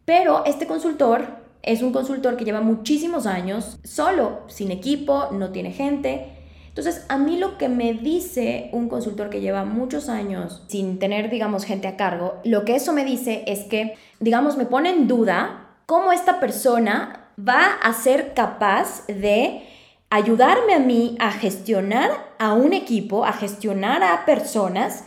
Pero 0.05 0.45
este 0.45 0.67
consultor 0.67 1.43
es 1.63 1.83
un 1.83 1.93
consultor 1.93 2.37
que 2.37 2.45
lleva 2.45 2.61
muchísimos 2.61 3.27
años 3.27 3.79
solo, 3.85 4.43
sin 4.49 4.71
equipo, 4.71 5.29
no 5.31 5.51
tiene 5.51 5.73
gente. 5.73 6.33
Entonces, 6.69 7.05
a 7.09 7.19
mí 7.19 7.39
lo 7.39 7.59
que 7.59 7.69
me 7.69 7.95
dice 7.95 8.71
un 8.73 8.89
consultor 8.89 9.31
que 9.31 9.41
lleva 9.41 9.65
muchos 9.65 10.09
años 10.09 10.65
sin 10.69 10.99
tener, 10.99 11.31
digamos, 11.31 11.65
gente 11.65 11.87
a 11.87 11.97
cargo, 11.97 12.41
lo 12.45 12.65
que 12.65 12.75
eso 12.75 12.93
me 12.93 13.05
dice 13.05 13.45
es 13.47 13.61
que, 13.65 13.95
digamos, 14.21 14.57
me 14.57 14.65
pone 14.65 14.91
en 14.91 15.07
duda 15.07 15.77
cómo 15.87 16.13
esta 16.13 16.41
persona 16.41 17.29
va 17.39 17.75
a 17.83 17.93
ser 17.93 18.35
capaz 18.35 19.07
de 19.07 19.63
ayudarme 20.11 20.75
a 20.75 20.79
mí 20.79 21.17
a 21.21 21.31
gestionar 21.31 22.11
a 22.39 22.55
un 22.55 22.73
equipo, 22.73 23.25
a 23.25 23.33
gestionar 23.33 24.03
a 24.03 24.25
personas 24.25 25.05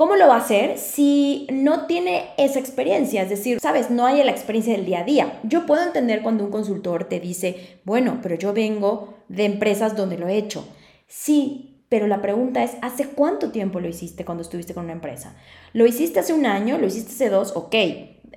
¿Cómo 0.00 0.16
lo 0.16 0.28
va 0.28 0.36
a 0.36 0.38
hacer 0.38 0.78
si 0.78 1.46
no 1.52 1.84
tiene 1.84 2.30
esa 2.38 2.58
experiencia? 2.58 3.20
Es 3.20 3.28
decir, 3.28 3.60
sabes, 3.60 3.90
no 3.90 4.06
hay 4.06 4.24
la 4.24 4.30
experiencia 4.30 4.72
del 4.72 4.86
día 4.86 5.00
a 5.00 5.04
día. 5.04 5.38
Yo 5.42 5.66
puedo 5.66 5.82
entender 5.82 6.22
cuando 6.22 6.42
un 6.42 6.50
consultor 6.50 7.04
te 7.04 7.20
dice, 7.20 7.80
bueno, 7.84 8.20
pero 8.22 8.34
yo 8.34 8.54
vengo 8.54 9.18
de 9.28 9.44
empresas 9.44 9.96
donde 9.96 10.16
lo 10.16 10.26
he 10.26 10.38
hecho. 10.38 10.66
Sí, 11.06 11.82
pero 11.90 12.06
la 12.06 12.22
pregunta 12.22 12.64
es, 12.64 12.78
¿hace 12.80 13.08
cuánto 13.08 13.50
tiempo 13.50 13.78
lo 13.78 13.88
hiciste 13.88 14.24
cuando 14.24 14.40
estuviste 14.40 14.72
con 14.72 14.84
una 14.84 14.94
empresa? 14.94 15.36
¿Lo 15.74 15.84
hiciste 15.84 16.18
hace 16.18 16.32
un 16.32 16.46
año? 16.46 16.78
¿Lo 16.78 16.86
hiciste 16.86 17.12
hace 17.12 17.28
dos? 17.28 17.52
Ok, 17.54 17.74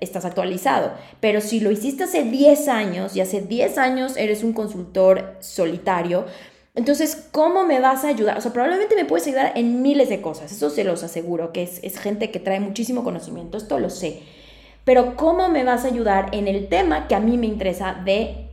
estás 0.01 0.25
actualizado. 0.25 0.91
Pero 1.21 1.39
si 1.39 1.61
lo 1.61 1.71
hiciste 1.71 2.03
hace 2.03 2.23
10 2.23 2.67
años 2.67 3.15
y 3.15 3.21
hace 3.21 3.39
10 3.39 3.77
años 3.77 4.17
eres 4.17 4.43
un 4.43 4.51
consultor 4.51 5.37
solitario, 5.39 6.25
entonces, 6.75 7.27
¿cómo 7.31 7.65
me 7.65 7.79
vas 7.79 8.03
a 8.03 8.07
ayudar? 8.07 8.37
O 8.37 8.41
sea, 8.41 8.51
probablemente 8.51 8.95
me 8.95 9.05
puedes 9.05 9.27
ayudar 9.27 9.51
en 9.55 9.83
miles 9.83 10.09
de 10.09 10.21
cosas, 10.21 10.51
eso 10.51 10.71
se 10.71 10.83
los 10.83 11.03
aseguro, 11.03 11.53
que 11.53 11.63
es, 11.63 11.99
gente 11.99 12.31
que 12.31 12.39
trae 12.39 12.59
muchísimo 12.59 13.03
conocimiento, 13.03 13.57
esto 13.57 13.77
lo 13.77 13.91
sé. 13.91 14.21
Pero 14.83 15.15
¿cómo 15.15 15.49
me 15.49 15.63
vas 15.63 15.85
a 15.85 15.87
ayudar 15.87 16.29
en 16.31 16.47
el 16.47 16.67
tema 16.67 17.07
que 17.07 17.15
a 17.15 17.19
mí 17.19 17.37
me 17.37 17.45
interesa 17.45 18.01
de 18.03 18.47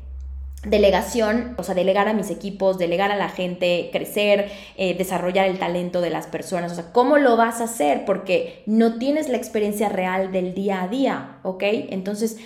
delegación, 0.67 1.55
o 1.57 1.63
sea, 1.63 1.75
delegar 1.75 2.09
a 2.09 2.13
mis 2.13 2.29
equipos, 2.29 2.77
delegar 2.77 3.11
a 3.11 3.17
la 3.17 3.31
gente, 3.31 3.89
crecer, 3.91 4.51
eh, 4.77 4.95
desarrollar 4.95 5.47
el 5.47 5.59
talento 5.59 6.03
de 6.03 6.11
las 6.11 6.27
personas, 6.27 6.73
o 6.73 6.75
sea, 6.75 6.93
¿cómo 6.93 7.17
lo 7.17 7.39
vas 7.39 7.63
a 7.63 7.65
hacer? 7.65 8.05
Porque 8.05 8.63
no 8.67 8.99
tienes 8.99 9.31
la 9.31 9.39
experiencia 9.39 9.89
real 9.89 10.31
del 10.31 10.53
día 10.53 10.83
a 10.83 10.89
día, 10.89 11.39
¿ok? 11.43 11.63
Entonces, 11.89 12.37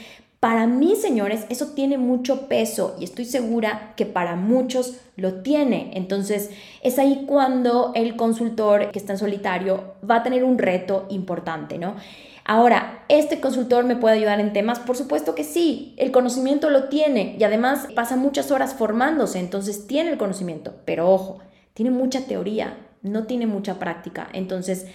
para 0.45 0.67
mí, 0.67 0.95
señores, 0.95 1.47
eso 1.49 1.69
tiene 1.69 1.97
mucho 1.97 2.49
peso 2.49 2.97
y 3.01 3.05
estoy 3.05 3.25
segura 3.25 3.95
que 3.97 4.05
para 4.05 4.37
muchos 4.37 4.99
lo 5.17 5.41
tiene. 5.41 5.93
Entonces, 5.95 6.51
es 6.83 6.99
ahí 6.99 7.25
cuando 7.27 7.93
el 7.95 8.15
consultor 8.15 8.91
que 8.91 8.99
está 8.99 9.15
en 9.15 9.19
solitario 9.19 9.95
va 10.09 10.17
a 10.17 10.23
tener 10.23 10.45
un 10.45 10.59
reto 10.59 11.07
importante, 11.09 11.79
¿no? 11.79 11.97
Ahora, 12.45 13.07
¿este 13.09 13.41
consultor 13.41 13.87
me 13.87 13.97
puede 13.97 14.17
ayudar 14.17 14.39
en 14.39 14.53
temas? 14.53 14.81
Por 14.81 14.99
supuesto 14.99 15.35
que 15.35 15.45
sí, 15.45 15.95
el 15.97 16.13
conocimiento 16.13 16.69
lo 16.69 16.91
tiene 16.91 17.37
y 17.39 17.45
además 17.45 17.89
pasa 17.95 18.17
muchas 18.17 18.51
horas 18.51 18.75
formándose, 18.75 19.39
entonces 19.39 19.87
tiene 19.87 20.11
el 20.11 20.19
conocimiento, 20.19 20.75
pero 20.85 21.11
ojo, 21.11 21.39
tiene 21.73 21.91
mucha 21.91 22.27
teoría, 22.27 22.77
no 23.01 23.25
tiene 23.25 23.47
mucha 23.47 23.79
práctica. 23.79 24.29
Entonces, 24.35 24.89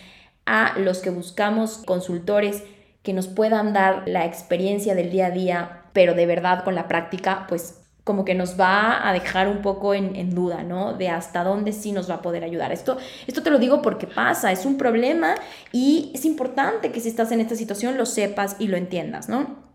a 0.45 0.77
los 0.77 0.99
que 0.99 1.09
buscamos 1.09 1.79
consultores, 1.87 2.61
que 3.03 3.13
nos 3.13 3.27
puedan 3.27 3.73
dar 3.73 4.03
la 4.07 4.25
experiencia 4.25 4.95
del 4.95 5.11
día 5.11 5.27
a 5.27 5.31
día, 5.31 5.81
pero 5.93 6.13
de 6.13 6.25
verdad 6.25 6.63
con 6.63 6.75
la 6.75 6.87
práctica, 6.87 7.45
pues 7.47 7.79
como 8.03 8.25
que 8.25 8.33
nos 8.33 8.59
va 8.59 9.07
a 9.07 9.13
dejar 9.13 9.47
un 9.47 9.61
poco 9.61 9.93
en, 9.93 10.33
duda, 10.33 10.63
¿no? 10.63 10.93
De 10.93 11.09
hasta 11.09 11.43
dónde 11.43 11.73
sí 11.73 11.91
nos 11.91 12.09
va 12.09 12.15
a 12.15 12.21
poder 12.23 12.43
ayudar. 12.43 12.71
Esto, 12.71 12.97
esto 13.27 13.43
te 13.43 13.51
lo 13.51 13.59
digo 13.59 13.83
porque 13.83 14.07
pasa, 14.07 14.51
es 14.51 14.65
un 14.65 14.77
problema 14.77 15.35
y 15.71 16.11
es 16.15 16.25
importante 16.25 16.91
que 16.91 17.01
si 17.01 17.09
estás 17.09 17.31
en 17.31 17.39
esta 17.39 17.55
situación 17.55 17.97
lo 17.97 18.07
sepas 18.07 18.55
y 18.57 18.67
lo 18.67 18.77
entiendas, 18.77 19.29
¿no? 19.29 19.69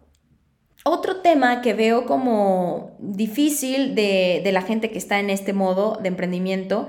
Otro 0.85 1.21
tema 1.21 1.63
que 1.63 1.75
veo 1.75 2.07
como 2.07 2.97
difícil 2.99 3.95
de, 3.95 4.41
de 4.43 4.53
la 4.53 4.63
gente 4.63 4.91
que 4.91 4.99
está 4.99 5.21
en 5.21 5.31
este 5.31 5.53
modo 5.53 5.99
de 6.03 6.09
emprendimiento 6.09 6.89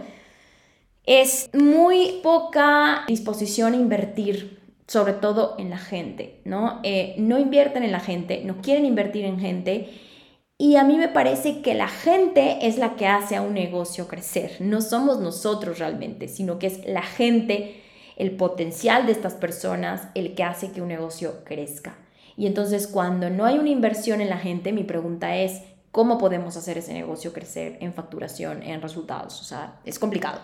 es 1.05 1.51
muy 1.53 2.21
poca 2.23 3.03
disposición 3.07 3.73
a 3.73 3.77
invertir 3.77 4.64
sobre 4.87 5.13
todo 5.13 5.55
en 5.57 5.69
la 5.69 5.77
gente, 5.77 6.41
¿no? 6.45 6.79
Eh, 6.83 7.15
no 7.17 7.39
invierten 7.39 7.83
en 7.83 7.91
la 7.91 7.99
gente, 7.99 8.41
no 8.43 8.61
quieren 8.61 8.85
invertir 8.85 9.25
en 9.25 9.39
gente 9.39 9.89
y 10.57 10.77
a 10.77 10.83
mí 10.83 10.97
me 10.97 11.09
parece 11.09 11.61
que 11.61 11.73
la 11.73 11.89
gente 11.89 12.67
es 12.67 12.77
la 12.77 12.95
que 12.95 13.07
hace 13.07 13.35
a 13.35 13.41
un 13.41 13.53
negocio 13.53 14.07
crecer, 14.07 14.57
no 14.59 14.81
somos 14.81 15.19
nosotros 15.19 15.79
realmente, 15.79 16.27
sino 16.29 16.59
que 16.59 16.67
es 16.67 16.85
la 16.85 17.01
gente, 17.01 17.81
el 18.15 18.31
potencial 18.31 19.05
de 19.05 19.11
estas 19.11 19.33
personas, 19.33 20.07
el 20.15 20.33
que 20.33 20.43
hace 20.43 20.71
que 20.71 20.81
un 20.81 20.87
negocio 20.87 21.43
crezca. 21.43 21.97
Y 22.37 22.47
entonces 22.47 22.87
cuando 22.87 23.29
no 23.29 23.45
hay 23.45 23.57
una 23.57 23.69
inversión 23.69 24.21
en 24.21 24.29
la 24.29 24.37
gente, 24.37 24.71
mi 24.71 24.83
pregunta 24.83 25.35
es, 25.35 25.61
¿cómo 25.91 26.17
podemos 26.17 26.55
hacer 26.55 26.77
ese 26.77 26.93
negocio 26.93 27.33
crecer 27.33 27.77
en 27.81 27.93
facturación, 27.93 28.63
en 28.63 28.81
resultados? 28.81 29.41
O 29.41 29.43
sea, 29.43 29.79
es 29.83 29.99
complicado. 29.99 30.39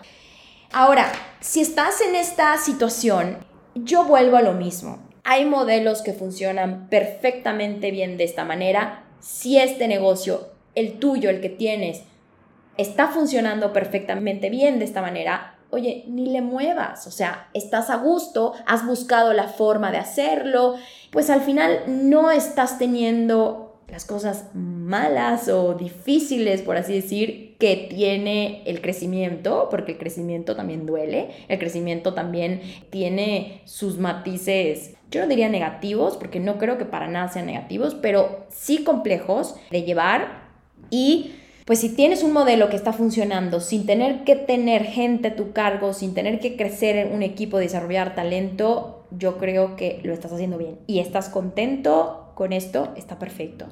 Ahora, 0.72 1.10
si 1.40 1.60
estás 1.60 2.00
en 2.00 2.16
esta 2.16 2.56
situación 2.58 3.38
yo 3.74 4.04
vuelvo 4.04 4.36
a 4.36 4.42
lo 4.42 4.52
mismo. 4.52 4.98
Hay 5.24 5.44
modelos 5.44 6.02
que 6.02 6.12
funcionan 6.12 6.88
perfectamente 6.88 7.90
bien 7.90 8.16
de 8.16 8.24
esta 8.24 8.44
manera. 8.44 9.04
Si 9.20 9.58
este 9.58 9.86
negocio 9.88 10.52
el 10.74 10.98
tuyo, 10.98 11.30
el 11.30 11.40
que 11.40 11.48
tienes, 11.48 12.02
está 12.76 13.08
funcionando 13.08 13.72
perfectamente 13.72 14.50
bien 14.50 14.78
de 14.78 14.84
esta 14.84 15.02
manera, 15.02 15.58
oye, 15.70 16.04
ni 16.08 16.26
le 16.26 16.40
muevas, 16.40 17.06
o 17.06 17.10
sea, 17.10 17.48
estás 17.54 17.90
a 17.90 17.96
gusto, 17.96 18.54
has 18.66 18.86
buscado 18.86 19.32
la 19.32 19.48
forma 19.48 19.90
de 19.90 19.98
hacerlo, 19.98 20.76
pues 21.10 21.30
al 21.30 21.42
final 21.42 21.82
no 21.86 22.30
estás 22.30 22.78
teniendo 22.78 23.80
las 23.88 24.04
cosas 24.04 24.46
malas 24.82 25.48
o 25.48 25.74
difíciles, 25.74 26.62
por 26.62 26.76
así 26.76 26.92
decir, 26.92 27.56
que 27.58 27.88
tiene 27.88 28.62
el 28.66 28.80
crecimiento, 28.80 29.68
porque 29.70 29.92
el 29.92 29.98
crecimiento 29.98 30.56
también 30.56 30.84
duele, 30.84 31.28
el 31.48 31.58
crecimiento 31.58 32.14
también 32.14 32.60
tiene 32.90 33.62
sus 33.64 33.98
matices, 33.98 34.96
yo 35.10 35.20
no 35.20 35.28
diría 35.28 35.48
negativos, 35.48 36.16
porque 36.16 36.40
no 36.40 36.58
creo 36.58 36.78
que 36.78 36.84
para 36.84 37.06
nada 37.06 37.28
sean 37.28 37.46
negativos, 37.46 37.94
pero 37.94 38.46
sí 38.48 38.82
complejos 38.82 39.54
de 39.70 39.82
llevar 39.82 40.48
y 40.90 41.32
pues 41.64 41.78
si 41.78 41.94
tienes 41.94 42.24
un 42.24 42.32
modelo 42.32 42.68
que 42.68 42.76
está 42.76 42.92
funcionando 42.92 43.60
sin 43.60 43.86
tener 43.86 44.24
que 44.24 44.34
tener 44.34 44.84
gente 44.84 45.28
a 45.28 45.36
tu 45.36 45.52
cargo, 45.52 45.92
sin 45.92 46.14
tener 46.14 46.40
que 46.40 46.56
crecer 46.56 46.96
en 46.96 47.12
un 47.12 47.22
equipo, 47.22 47.58
desarrollar 47.58 48.16
talento, 48.16 49.04
yo 49.10 49.38
creo 49.38 49.76
que 49.76 50.00
lo 50.02 50.12
estás 50.12 50.32
haciendo 50.32 50.58
bien 50.58 50.78
y 50.88 50.98
estás 50.98 51.28
contento 51.28 52.32
con 52.34 52.52
esto 52.52 52.92
está 52.96 53.18
perfecto. 53.18 53.66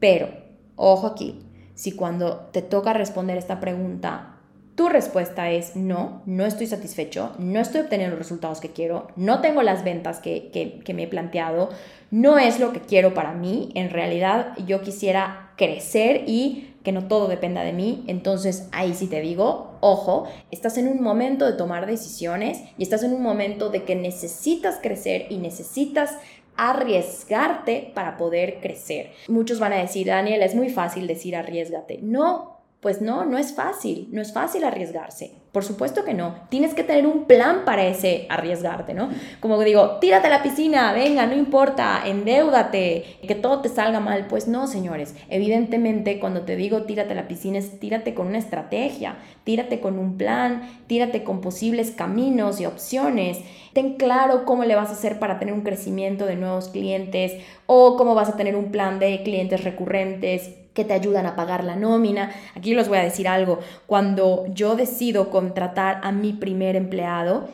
Pero, 0.00 0.28
ojo 0.76 1.06
aquí, 1.06 1.42
si 1.74 1.92
cuando 1.92 2.48
te 2.52 2.62
toca 2.62 2.92
responder 2.92 3.36
esta 3.36 3.60
pregunta, 3.60 4.36
tu 4.76 4.88
respuesta 4.88 5.50
es 5.50 5.74
no, 5.74 6.22
no 6.26 6.44
estoy 6.44 6.66
satisfecho, 6.66 7.32
no 7.38 7.60
estoy 7.60 7.80
obteniendo 7.80 8.16
los 8.16 8.24
resultados 8.24 8.60
que 8.60 8.72
quiero, 8.72 9.08
no 9.16 9.40
tengo 9.40 9.62
las 9.62 9.84
ventas 9.84 10.20
que, 10.20 10.50
que 10.84 10.94
me 10.94 11.04
he 11.04 11.08
planteado, 11.08 11.70
no 12.10 12.38
es 12.38 12.60
lo 12.60 12.72
que 12.72 12.80
quiero 12.80 13.14
para 13.14 13.32
mí, 13.32 13.70
en 13.74 13.90
realidad 13.90 14.52
yo 14.66 14.82
quisiera 14.82 15.52
crecer 15.56 16.24
y 16.26 16.74
que 16.86 16.92
no 16.92 17.08
todo 17.08 17.26
dependa 17.26 17.64
de 17.64 17.72
mí, 17.72 18.04
entonces 18.06 18.68
ahí 18.70 18.94
sí 18.94 19.08
te 19.08 19.20
digo, 19.20 19.76
ojo, 19.80 20.28
estás 20.52 20.78
en 20.78 20.86
un 20.86 21.02
momento 21.02 21.44
de 21.44 21.54
tomar 21.54 21.84
decisiones 21.84 22.60
y 22.78 22.84
estás 22.84 23.02
en 23.02 23.12
un 23.12 23.22
momento 23.22 23.70
de 23.70 23.82
que 23.82 23.96
necesitas 23.96 24.78
crecer 24.80 25.26
y 25.28 25.38
necesitas 25.38 26.12
arriesgarte 26.56 27.92
para 27.94 28.16
poder 28.16 28.60
crecer. 28.60 29.12
Muchos 29.28 29.58
van 29.58 29.72
a 29.72 29.80
decir, 29.80 30.06
Daniel, 30.06 30.42
es 30.42 30.54
muy 30.54 30.70
fácil 30.70 31.06
decir 31.06 31.36
arriesgate. 31.36 31.98
No, 32.02 32.55
pues 32.86 33.02
no, 33.02 33.24
no 33.24 33.36
es 33.36 33.52
fácil, 33.52 34.06
no 34.12 34.22
es 34.22 34.32
fácil 34.32 34.62
arriesgarse. 34.62 35.32
Por 35.50 35.64
supuesto 35.64 36.04
que 36.04 36.14
no. 36.14 36.36
Tienes 36.50 36.72
que 36.72 36.84
tener 36.84 37.04
un 37.04 37.24
plan 37.24 37.64
para 37.64 37.84
ese 37.84 38.26
arriesgarte, 38.28 38.94
¿no? 38.94 39.08
Como 39.40 39.58
digo, 39.58 39.98
tírate 39.98 40.28
a 40.28 40.30
la 40.30 40.44
piscina, 40.44 40.92
venga, 40.92 41.26
no 41.26 41.34
importa, 41.34 42.02
endeudate, 42.06 43.18
que 43.26 43.34
todo 43.34 43.60
te 43.60 43.68
salga 43.68 43.98
mal. 43.98 44.28
Pues 44.28 44.46
no, 44.46 44.68
señores. 44.68 45.16
Evidentemente, 45.28 46.20
cuando 46.20 46.42
te 46.42 46.54
digo 46.54 46.82
tírate 46.82 47.10
a 47.10 47.16
la 47.16 47.26
piscina, 47.26 47.58
es 47.58 47.80
tírate 47.80 48.14
con 48.14 48.28
una 48.28 48.38
estrategia, 48.38 49.16
tírate 49.42 49.80
con 49.80 49.98
un 49.98 50.16
plan, 50.16 50.84
tírate 50.86 51.24
con 51.24 51.40
posibles 51.40 51.90
caminos 51.90 52.60
y 52.60 52.66
opciones. 52.66 53.38
Ten 53.72 53.94
claro 53.94 54.44
cómo 54.44 54.64
le 54.64 54.76
vas 54.76 54.90
a 54.90 54.92
hacer 54.92 55.18
para 55.18 55.40
tener 55.40 55.54
un 55.54 55.62
crecimiento 55.62 56.24
de 56.24 56.36
nuevos 56.36 56.68
clientes 56.68 57.32
o 57.66 57.96
cómo 57.96 58.14
vas 58.14 58.28
a 58.28 58.36
tener 58.36 58.54
un 58.54 58.70
plan 58.70 59.00
de 59.00 59.24
clientes 59.24 59.64
recurrentes 59.64 60.65
que 60.76 60.84
te 60.84 60.92
ayudan 60.92 61.26
a 61.26 61.34
pagar 61.34 61.64
la 61.64 61.74
nómina. 61.74 62.30
Aquí 62.54 62.74
les 62.74 62.88
voy 62.88 62.98
a 62.98 63.02
decir 63.02 63.26
algo. 63.26 63.58
Cuando 63.86 64.44
yo 64.54 64.76
decido 64.76 65.30
contratar 65.30 66.00
a 66.04 66.12
mi 66.12 66.34
primer 66.34 66.76
empleado, 66.76 67.48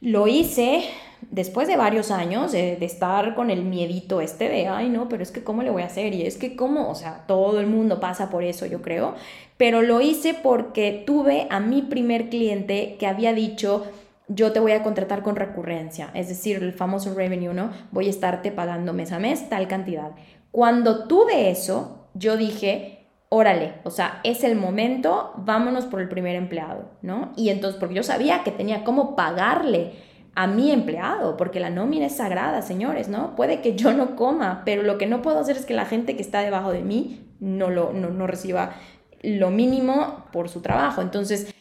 lo 0.00 0.28
hice 0.28 0.84
después 1.30 1.66
de 1.66 1.76
varios 1.76 2.10
años 2.10 2.52
de, 2.52 2.78
estar 2.84 3.34
con 3.34 3.50
el 3.50 3.64
miedito 3.64 4.20
este 4.20 4.48
de, 4.48 4.68
ay, 4.68 4.88
no, 4.88 5.08
pero 5.08 5.22
es 5.22 5.30
que 5.30 5.42
cómo 5.42 5.62
le 5.62 5.70
voy 5.70 5.82
a 5.82 5.86
hacer 5.86 6.14
y 6.14 6.22
es 6.22 6.36
que 6.36 6.54
cómo, 6.54 6.90
o 6.90 6.94
sea, 6.94 7.24
todo 7.26 7.58
el 7.58 7.66
mundo 7.66 8.00
pasa 8.00 8.30
por 8.30 8.44
eso, 8.44 8.66
yo 8.66 8.82
creo, 8.82 9.14
pero 9.56 9.82
lo 9.82 10.00
hice 10.00 10.34
porque 10.34 11.02
tuve 11.06 11.46
a 11.50 11.58
mi 11.60 11.82
primer 11.82 12.28
cliente 12.28 12.96
que 12.98 13.06
había 13.06 13.32
dicho, 13.32 13.86
yo 14.28 14.52
te 14.52 14.60
voy 14.60 14.72
a 14.72 14.82
contratar 14.82 15.22
con 15.22 15.36
recurrencia, 15.36 16.10
es 16.14 16.28
decir, 16.28 16.62
el 16.62 16.72
famoso 16.72 17.14
revenue, 17.14 17.54
¿no? 17.54 17.70
Voy 17.90 18.06
a 18.06 18.10
estarte 18.10 18.52
pagando 18.52 18.92
mes 18.92 19.10
a 19.10 19.18
mes 19.18 19.48
tal 19.48 19.66
cantidad. 19.66 20.12
Cuando 20.50 21.08
tuve 21.08 21.50
eso, 21.50 22.03
yo 22.14 22.36
dije, 22.36 23.08
órale, 23.28 23.74
o 23.84 23.90
sea, 23.90 24.20
es 24.24 24.44
el 24.44 24.56
momento, 24.56 25.32
vámonos 25.36 25.86
por 25.86 26.00
el 26.00 26.08
primer 26.08 26.36
empleado, 26.36 26.90
¿no? 27.02 27.32
Y 27.36 27.48
entonces, 27.48 27.78
porque 27.78 27.96
yo 27.96 28.02
sabía 28.02 28.42
que 28.44 28.50
tenía 28.50 28.84
cómo 28.84 29.16
pagarle 29.16 29.92
a 30.36 30.46
mi 30.46 30.70
empleado, 30.70 31.36
porque 31.36 31.60
la 31.60 31.70
nómina 31.70 32.06
es 32.06 32.16
sagrada, 32.16 32.62
señores, 32.62 33.08
¿no? 33.08 33.36
Puede 33.36 33.60
que 33.60 33.76
yo 33.76 33.92
no 33.92 34.16
coma, 34.16 34.62
pero 34.64 34.82
lo 34.82 34.98
que 34.98 35.06
no 35.06 35.22
puedo 35.22 35.38
hacer 35.38 35.56
es 35.56 35.66
que 35.66 35.74
la 35.74 35.86
gente 35.86 36.16
que 36.16 36.22
está 36.22 36.40
debajo 36.40 36.72
de 36.72 36.82
mí 36.82 37.28
no, 37.40 37.70
lo, 37.70 37.92
no, 37.92 38.10
no 38.10 38.26
reciba 38.26 38.74
lo 39.22 39.50
mínimo 39.50 40.24
por 40.32 40.48
su 40.48 40.60
trabajo. 40.60 41.02
Entonces, 41.02 41.54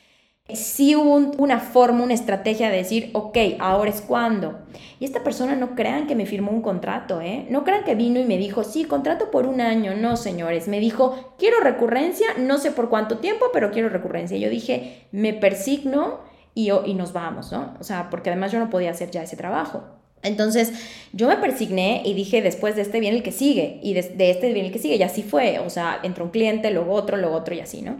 sí 0.50 0.96
hubo 0.96 1.16
una 1.16 1.60
forma, 1.60 2.04
una 2.04 2.14
estrategia 2.14 2.70
de 2.70 2.78
decir, 2.78 3.12
ok, 3.14 3.38
ahora 3.60 3.90
es 3.90 4.02
cuando. 4.02 4.60
Y 5.00 5.06
esta 5.06 5.24
persona 5.24 5.56
no 5.56 5.74
crean 5.76 6.06
que 6.06 6.16
me 6.16 6.26
firmó 6.26 6.52
un 6.52 6.62
contrato, 6.62 7.22
¿eh? 7.22 7.48
No 7.50 7.64
crean 7.64 7.86
que 7.86 7.96
vino 7.96 8.20
y 8.20 8.26
me 8.26 8.38
dijo, 8.38 8.64
sí, 8.64 8.84
contrato 8.84 9.32
por 9.32 9.48
un 9.48 9.62
año. 9.62 9.96
No, 9.96 10.18
señores, 10.18 10.68
me 10.68 10.80
dijo, 10.80 11.36
quiero 11.38 11.62
recurrencia, 11.62 12.28
no 12.38 12.58
sé 12.58 12.72
por 12.72 12.90
cuánto 12.90 13.20
tiempo, 13.20 13.46
pero 13.54 13.72
quiero 13.72 13.90
recurrencia. 13.90 14.38
Yo 14.38 14.50
dije, 14.50 15.08
me 15.12 15.34
persigno 15.34 16.20
y, 16.54 16.72
y 16.72 16.94
nos 16.94 17.14
vamos, 17.14 17.52
¿no? 17.52 17.76
O 17.80 17.84
sea, 17.84 18.10
porque 18.10 18.30
además 18.30 18.52
yo 18.52 18.60
no 18.60 18.70
podía 18.70 18.92
hacer 18.92 19.12
ya 19.12 19.24
ese 19.24 19.38
trabajo. 19.38 19.84
Entonces 20.24 20.74
yo 21.14 21.28
me 21.28 21.38
persigné 21.38 22.02
y 22.06 22.14
dije, 22.14 22.42
después 22.42 22.76
de 22.76 22.82
este 22.82 23.00
viene 23.00 23.18
el 23.18 23.24
que 23.24 23.32
sigue, 23.32 23.80
y 23.82 23.94
de, 23.94 24.02
de 24.02 24.32
este 24.32 24.52
viene 24.54 24.68
el 24.68 24.74
que 24.74 24.80
sigue, 24.80 24.96
y 24.96 25.04
así 25.04 25.22
fue, 25.22 25.60
o 25.60 25.70
sea, 25.70 26.00
entró 26.04 26.26
un 26.26 26.32
cliente, 26.32 26.72
luego 26.72 26.94
otro, 26.94 27.18
luego 27.18 27.36
otro 27.36 27.54
y 27.54 27.60
así, 27.60 27.82
¿no? 27.82 27.98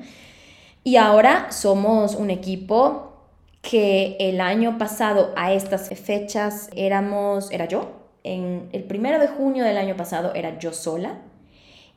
Y 0.84 0.98
ahora 0.98 1.52
somos 1.52 2.16
un 2.16 2.30
equipo 2.30 3.14
que 3.62 4.18
el 4.20 4.42
año 4.42 4.78
pasado 4.78 5.32
a 5.38 5.54
estas 5.54 5.88
fechas 5.98 6.70
éramos, 6.76 7.50
era 7.52 7.66
yo. 7.66 8.04
En 8.24 8.68
el 8.74 8.84
primero 8.84 9.20
de 9.20 9.28
junio 9.28 9.64
del 9.64 9.78
año 9.78 9.96
pasado 9.96 10.34
era 10.36 10.60
yo 10.60 10.74
sola. 10.74 11.22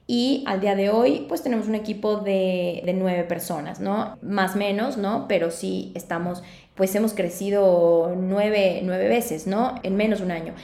Y 0.07 0.45
al 0.47 0.61
día 0.61 0.77
de 0.77 0.89
hoy, 0.89 1.27
pues 1.29 1.43
tenemos 1.43 1.67
un 1.67 1.75
equipo 1.75 2.19
de, 2.19 2.81
nueve 2.95 3.25
personas, 3.25 3.81
¿no? 3.81 4.17
Más 4.23 4.55
menos, 4.55 4.97
¿no? 4.97 5.27
Pero 5.27 5.51
sí 5.51 5.91
estamos, 5.97 6.45
pues 6.77 6.95
hemos 6.95 7.13
crecido 7.13 8.15
nueve, 8.17 8.83
nueve 8.85 9.09
veces, 9.09 9.49
¿no? 9.49 9.75
En 9.83 9.97
menos 9.97 10.21
un 10.21 10.31
año. 10.31 10.55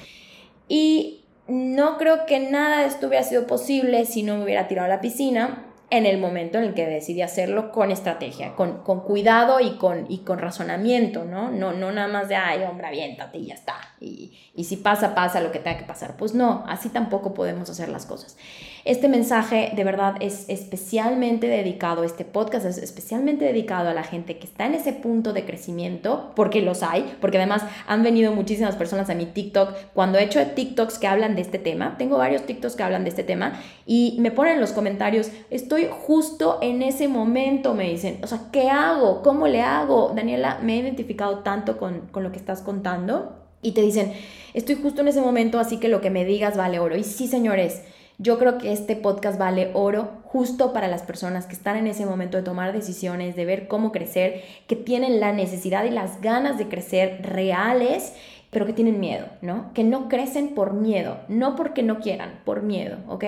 Y 0.69 1.25
no 1.49 1.99
creo 1.99 2.25
que 2.25 2.39
nada 2.39 2.83
de 2.83 2.87
esto 2.87 3.09
hubiera 3.09 3.25
sido 3.25 3.49
posible 3.49 4.05
si 4.05 4.23
no 4.23 4.37
me 4.37 4.45
hubiera 4.45 4.69
tirado 4.69 4.87
a 4.87 4.95
la 4.95 5.01
piscina 5.01 5.72
en 5.93 6.07
el 6.07 6.17
momento 6.17 6.57
en 6.57 6.65
el 6.65 6.73
que 6.73 6.87
decidí 6.87 7.21
hacerlo 7.21 7.71
con 7.71 7.91
estrategia, 7.91 8.57
con, 8.57 8.79
con 8.83 9.01
cuidado 9.01 9.61
y 9.61 9.77
con, 9.77 10.07
y 10.09 10.21
con 10.21 10.39
razonamiento, 10.39 11.27
¿no? 11.27 11.51
¿no? 11.51 11.75
No 11.75 11.93
nada 11.93 12.09
más 12.09 12.31
de, 12.31 12.35
ay, 12.35 12.63
hombre, 12.63 12.87
aviéntate 12.87 13.37
y 13.37 13.49
ya 13.49 13.55
está. 13.55 13.75
Y, 14.01 14.33
y 14.55 14.65
si 14.65 14.79
pasa, 14.79 15.15
pasa 15.15 15.43
lo 15.43 15.53
que 15.53 15.59
tenga 15.59 15.77
que 15.77 15.85
pasar. 15.85 16.17
Pues 16.17 16.35
no, 16.35 16.65
así 16.67 16.89
tampoco 16.89 17.35
podemos 17.35 17.69
hacer 17.69 17.91
las 17.91 18.07
cosas. 18.07 18.39
Este 18.87 19.09
mensaje 19.09 19.73
de 19.77 19.85
verdad 19.85 20.15
es 20.21 20.47
especialmente 20.49 21.47
dedicado, 21.47 22.05
este 22.05 22.25
podcast 22.25 22.65
es 22.65 22.79
especialmente 22.79 23.45
dedicado 23.45 23.91
a 23.91 23.95
la 23.95 24.03
gente 24.03 24.39
que 24.39 24.47
está 24.47 24.67
en 24.67 24.75
ese 24.75 24.95
punto 24.95 25.35
de 25.35 25.45
crecimiento, 25.45 26.33
porque 26.35 26.63
los 26.63 26.83
hay, 26.83 27.17
porque 27.21 27.37
además 27.37 27.65
han 27.87 28.03
venido 28.03 28.33
muchísimas 28.33 28.77
personas 28.77 29.11
a 29.11 29.15
mi 29.15 29.27
TikTok. 29.27 29.75
Cuando 29.93 30.19
he 30.19 30.25
hecho 30.25 30.45
TikToks 30.45 30.99
que 30.99 31.07
hablan 31.07 31.37
de 31.37 31.43
este 31.43 31.59
tema, 31.59 31.97
tengo 31.99 32.17
varios 32.17 32.47
TikToks 32.47 32.77
que 32.77 32.83
hablan 32.83 33.05
de 33.05 33.11
este 33.11 33.23
tema 33.23 33.61
y 33.87 34.17
me 34.21 34.31
ponen 34.31 34.55
en 34.55 34.61
los 34.61 34.73
comentarios, 34.73 35.31
estoy 35.51 35.82
justo 35.91 36.59
en 36.63 36.83
ese 36.83 37.09
momento, 37.09 37.75
me 37.75 37.91
dicen, 37.91 38.19
o 38.23 38.27
sea, 38.27 38.41
¿qué 38.53 38.69
hago? 38.69 39.23
¿Cómo 39.23 39.49
le 39.49 39.63
hago? 39.63 40.13
Daniela, 40.15 40.59
me 40.63 40.75
he 40.75 40.79
identificado 40.79 41.41
tanto 41.41 41.79
con, 41.79 42.09
con 42.11 42.23
lo 42.23 42.33
que 42.33 42.39
estás 42.39 42.63
contando 42.63 43.37
y 43.63 43.73
te 43.73 43.83
dicen, 43.83 44.13
estoy 44.55 44.75
justo 44.75 45.03
en 45.03 45.09
ese 45.09 45.21
momento, 45.21 45.59
así 45.59 45.79
que 45.79 45.89
lo 45.89 46.01
que 46.01 46.11
me 46.11 46.25
digas 46.25 46.57
vale 46.57 46.79
oro. 46.81 46.97
Y 46.97 47.05
sí, 47.05 47.29
señores, 47.29 47.83
yo 48.19 48.39
creo 48.39 48.59
que 48.59 48.73
este 48.73 48.97
podcast 48.97 49.39
vale 49.39 49.71
oro 49.75 50.23
justo 50.25 50.73
para 50.73 50.89
las 50.89 51.03
personas 51.03 51.47
que 51.47 51.55
están 51.55 51.77
en 51.77 51.87
ese 51.87 52.07
momento 52.07 52.37
de 52.37 52.43
tomar 52.43 52.73
decisiones, 52.73 53.37
de 53.37 53.45
ver 53.45 53.69
cómo 53.69 53.93
crecer, 53.93 54.43
que 54.67 54.77
tienen 54.77 55.21
la 55.21 55.33
necesidad 55.33 55.85
y 55.85 55.91
las 55.91 56.21
ganas 56.21 56.59
de 56.59 56.69
crecer 56.69 57.21
reales 57.23 58.13
pero 58.53 58.67
que 58.67 58.75
tienen 58.75 59.01
miedo, 59.01 59.29
¿no? 59.41 59.73
Que 59.73 59.83
no 59.83 60.11
crecen 60.11 60.55
por 60.55 60.75
miedo, 60.75 61.21
no 61.27 61.57
porque 61.57 61.83
no 61.83 62.01
quieran, 62.01 62.43
por 62.45 62.63
miedo, 62.63 62.99
¿ok? 63.09 63.25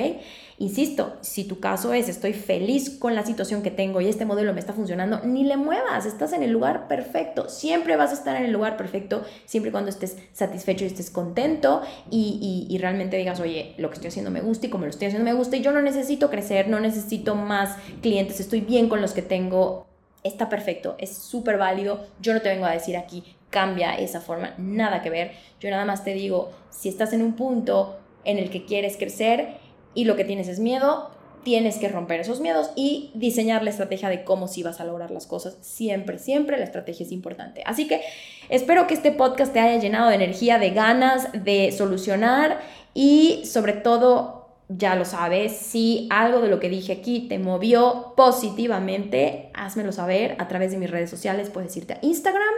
Insisto, 0.59 1.17
si 1.23 1.45
tu 1.45 1.61
caso 1.61 1.95
es 1.95 2.11
estoy 2.11 2.35
feliz 2.35 2.91
con 2.91 3.15
la 3.15 3.25
situación 3.25 3.63
que 3.63 3.71
tengo 3.71 4.03
y 4.03 4.09
este 4.09 4.27
modelo 4.27 4.53
me 4.53 4.61
está 4.61 4.75
funcionando, 4.75 5.21
ni 5.25 5.45
le 5.45 5.57
muevas, 5.57 6.05
estás 6.05 6.35
en 6.35 6.43
el 6.43 6.51
lugar 6.51 6.89
perfecto, 6.89 7.49
siempre 7.49 7.97
vas 7.97 8.11
a 8.11 8.15
estar 8.15 8.37
en 8.37 8.45
el 8.45 8.53
lugar 8.53 8.77
perfecto, 8.77 9.25
siempre 9.47 9.71
y 9.71 9.73
cuando 9.73 9.89
estés 9.89 10.19
satisfecho 10.35 10.85
y 10.85 10.89
estés 10.89 11.09
contento 11.09 11.81
y, 12.11 12.67
y, 12.69 12.77
realmente 12.77 13.17
digas, 13.17 13.41
oye, 13.41 13.75
lo 13.79 13.89
que 13.89 13.95
estoy 13.95 14.09
haciendo 14.09 14.31
me 14.31 14.43
gusta 14.43 14.67
y 14.67 14.71
como 14.71 14.85
lo 14.85 14.91
estoy 14.91 15.07
haciendo 15.07 15.25
me 15.25 15.35
gusta 15.35 15.57
y 15.57 15.63
yo 15.63 15.73
no 15.73 15.81
necesito 15.81 16.29
crecer, 16.29 16.69
no 16.69 16.81
necesito 16.81 17.35
más 17.35 17.79
clientes, 18.03 18.41
estoy 18.41 18.61
bien 18.61 18.91
con 18.91 19.01
los 19.01 19.15
que 19.15 19.23
tengo, 19.23 19.87
está 20.23 20.51
perfecto, 20.51 20.97
es 20.99 21.17
súper 21.17 21.57
válido. 21.57 22.05
Yo 22.21 22.35
no 22.35 22.43
te 22.43 22.51
vengo 22.51 22.67
a 22.67 22.73
decir 22.73 22.99
aquí 22.99 23.25
cambia 23.55 23.95
esa 23.95 24.21
forma, 24.21 24.53
nada 24.59 25.01
que 25.01 25.11
ver. 25.11 25.31
Yo 25.61 25.71
nada 25.71 25.85
más 25.85 26.03
te 26.03 26.13
digo, 26.13 26.51
si 26.71 26.89
estás 26.89 27.13
en 27.13 27.23
un 27.23 27.35
punto 27.35 27.97
en 28.25 28.39
el 28.39 28.51
que 28.51 28.65
quieres 28.65 28.97
crecer 28.97 29.59
y 29.95 30.07
lo 30.07 30.17
que 30.17 30.25
tienes 30.25 30.49
es 30.49 30.59
miedo, 30.59 31.11
tienes 31.45 31.79
que 31.79 31.89
romper 31.89 32.19
esos 32.19 32.41
miedos 32.41 32.71
y 32.75 33.13
diseñar 33.15 33.63
la 33.63 33.71
estrategia 33.71 34.09
de 34.09 34.25
cómo 34.25 34.49
sí 34.49 34.65
vas 34.65 34.81
a 34.81 34.85
lograr 34.85 35.13
las 35.13 35.29
cosas. 35.29 35.57
Siempre, 35.61 36.19
siempre 36.19 36.59
la 36.59 36.65
estrategia 36.65 37.07
es 37.07 37.13
importante. 37.13 37.63
Así 37.65 37.87
que 37.87 38.01
espero 38.49 38.89
que 38.89 38.95
este 38.95 39.13
podcast 39.13 39.53
te 39.53 39.61
haya 39.61 39.81
llenado 39.81 40.09
de 40.09 40.17
energía, 40.17 40.59
de 40.59 40.71
ganas 40.71 41.29
de 41.33 41.71
solucionar 41.71 42.59
y 42.93 43.43
sobre 43.45 43.75
todo 43.75 44.49
ya 44.69 44.97
lo 44.97 45.05
sabes, 45.05 45.57
si 45.57 46.09
algo 46.11 46.41
de 46.41 46.49
lo 46.49 46.59
que 46.59 46.71
dije 46.71 46.93
aquí 46.93 47.27
te 47.29 47.39
movió 47.39 48.15
positivamente, 48.17 49.51
házmelo 49.53 49.93
saber 49.93 50.37
a 50.39 50.49
través 50.49 50.73
de 50.73 50.79
mis 50.79 50.91
redes 50.91 51.11
sociales. 51.11 51.51
Puedes 51.51 51.77
irte 51.77 51.95
a 51.95 51.99
Instagram, 52.01 52.55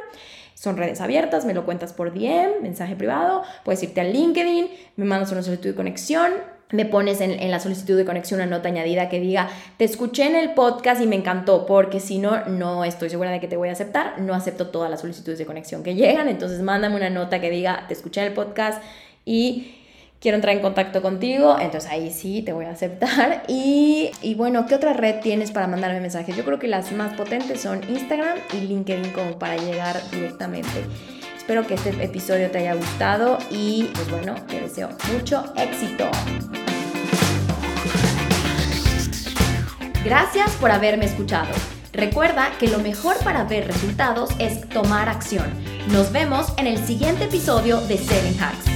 son 0.57 0.79
redes 0.79 1.03
abiertas, 1.03 1.45
me 1.45 1.53
lo 1.53 1.67
cuentas 1.67 1.93
por 1.93 2.15
DM, 2.15 2.63
mensaje 2.63 2.97
privado, 2.97 3.43
puedes 3.63 3.83
irte 3.83 4.01
a 4.01 4.05
LinkedIn, 4.05 4.69
me 4.97 5.05
mandas 5.05 5.31
una 5.31 5.43
solicitud 5.43 5.69
de 5.69 5.77
conexión, 5.77 6.33
me 6.73 6.87
pones 6.87 7.21
en, 7.21 7.51
la 7.51 7.61
solicitud 7.61 7.95
de 7.95 8.07
conexión 8.07 8.41
una 8.41 8.49
nota 8.49 8.69
añadida 8.69 9.11
que 9.11 9.21
diga, 9.21 9.51
te 9.77 9.85
escuché 9.85 10.27
en 10.27 10.35
el 10.35 10.55
podcast 10.55 11.03
y 11.03 11.07
me 11.07 11.15
encantó, 11.15 11.67
porque 11.67 12.01
si 12.01 12.19
no, 12.19 12.47
no 12.47 12.85
estoy 12.85 13.11
segura 13.11 13.31
de 13.31 13.39
que 13.39 13.49
te 13.49 13.59
voy 13.59 13.69
a 13.69 13.73
aceptar, 13.73 14.19
no 14.19 14.33
acepto 14.33 14.69
todas 14.69 14.91
las 14.91 15.03
solicitudes 15.03 15.39
de 15.39 15.45
conexión 15.45 15.83
que 15.83 15.95
llegan, 15.95 16.27
entonces 16.27 16.63
mándame 16.63 16.97
una 16.97 17.11
nota 17.11 17.39
que 17.39 17.51
diga, 17.51 17.85
te 17.87 17.93
escuché 17.93 18.23
en 18.23 18.29
el 18.29 18.33
podcast 18.33 18.83
y 19.27 19.75
quiero 20.21 20.37
entrar 20.37 20.55
en 20.55 20.63
contacto 20.63 21.03
contigo, 21.03 21.57
entonces 21.61 21.91
ahí 21.91 22.11
sí 22.11 22.43
te 22.43 22.53
voy 22.53 22.67
a 22.67 22.71
aceptar. 22.71 23.45
Y, 23.49 24.11
y, 24.23 24.35
bueno, 24.35 24.67
¿qué 24.67 24.75
otra 24.75 24.93
red 24.93 25.21
tienes 25.21 25.51
para 25.51 25.67
mandarme 25.67 26.01
mensajes? 26.01 26.37
Yo 26.37 26.45
creo 26.45 26.59
que 26.59 26.69
las 26.69 26.93
más 26.93 27.15
potentes 27.15 27.61
son 27.61 27.81
Instagram 27.89 28.39
y 28.53 28.67
LinkedIn 28.67 29.13
como 29.13 29.39
para 29.39 29.57
llegar 29.57 30.01
directamente. 30.11 30.85
Espero 31.37 31.67
que 31.67 31.75
este 31.75 31.91
episodio 32.03 32.51
te 32.51 32.59
haya 32.59 32.75
gustado 32.75 33.39
y 33.51 33.85
pues 33.95 34.11
bueno, 34.11 34.35
te 34.49 34.61
deseo 34.61 34.89
mucho 35.13 35.45
éxito. 35.57 36.07
Gracias 40.05 40.53
por 40.57 40.71
haberme 40.71 41.05
escuchado. 41.05 41.53
Recuerda 41.93 42.51
que 42.59 42.69
lo 42.69 42.79
mejor 42.79 43.17
para 43.25 43.45
ver 43.45 43.67
resultados 43.67 44.31
es 44.39 44.69
tomar 44.69 45.09
acción. 45.09 45.47
Nos 45.93 46.13
vemos 46.13 46.53
en 46.59 46.67
el 46.67 46.79
siguiente 46.79 47.25
episodio 47.25 47.81
de 47.83 47.97
Selling 47.97 48.39
Hacks. 48.41 48.76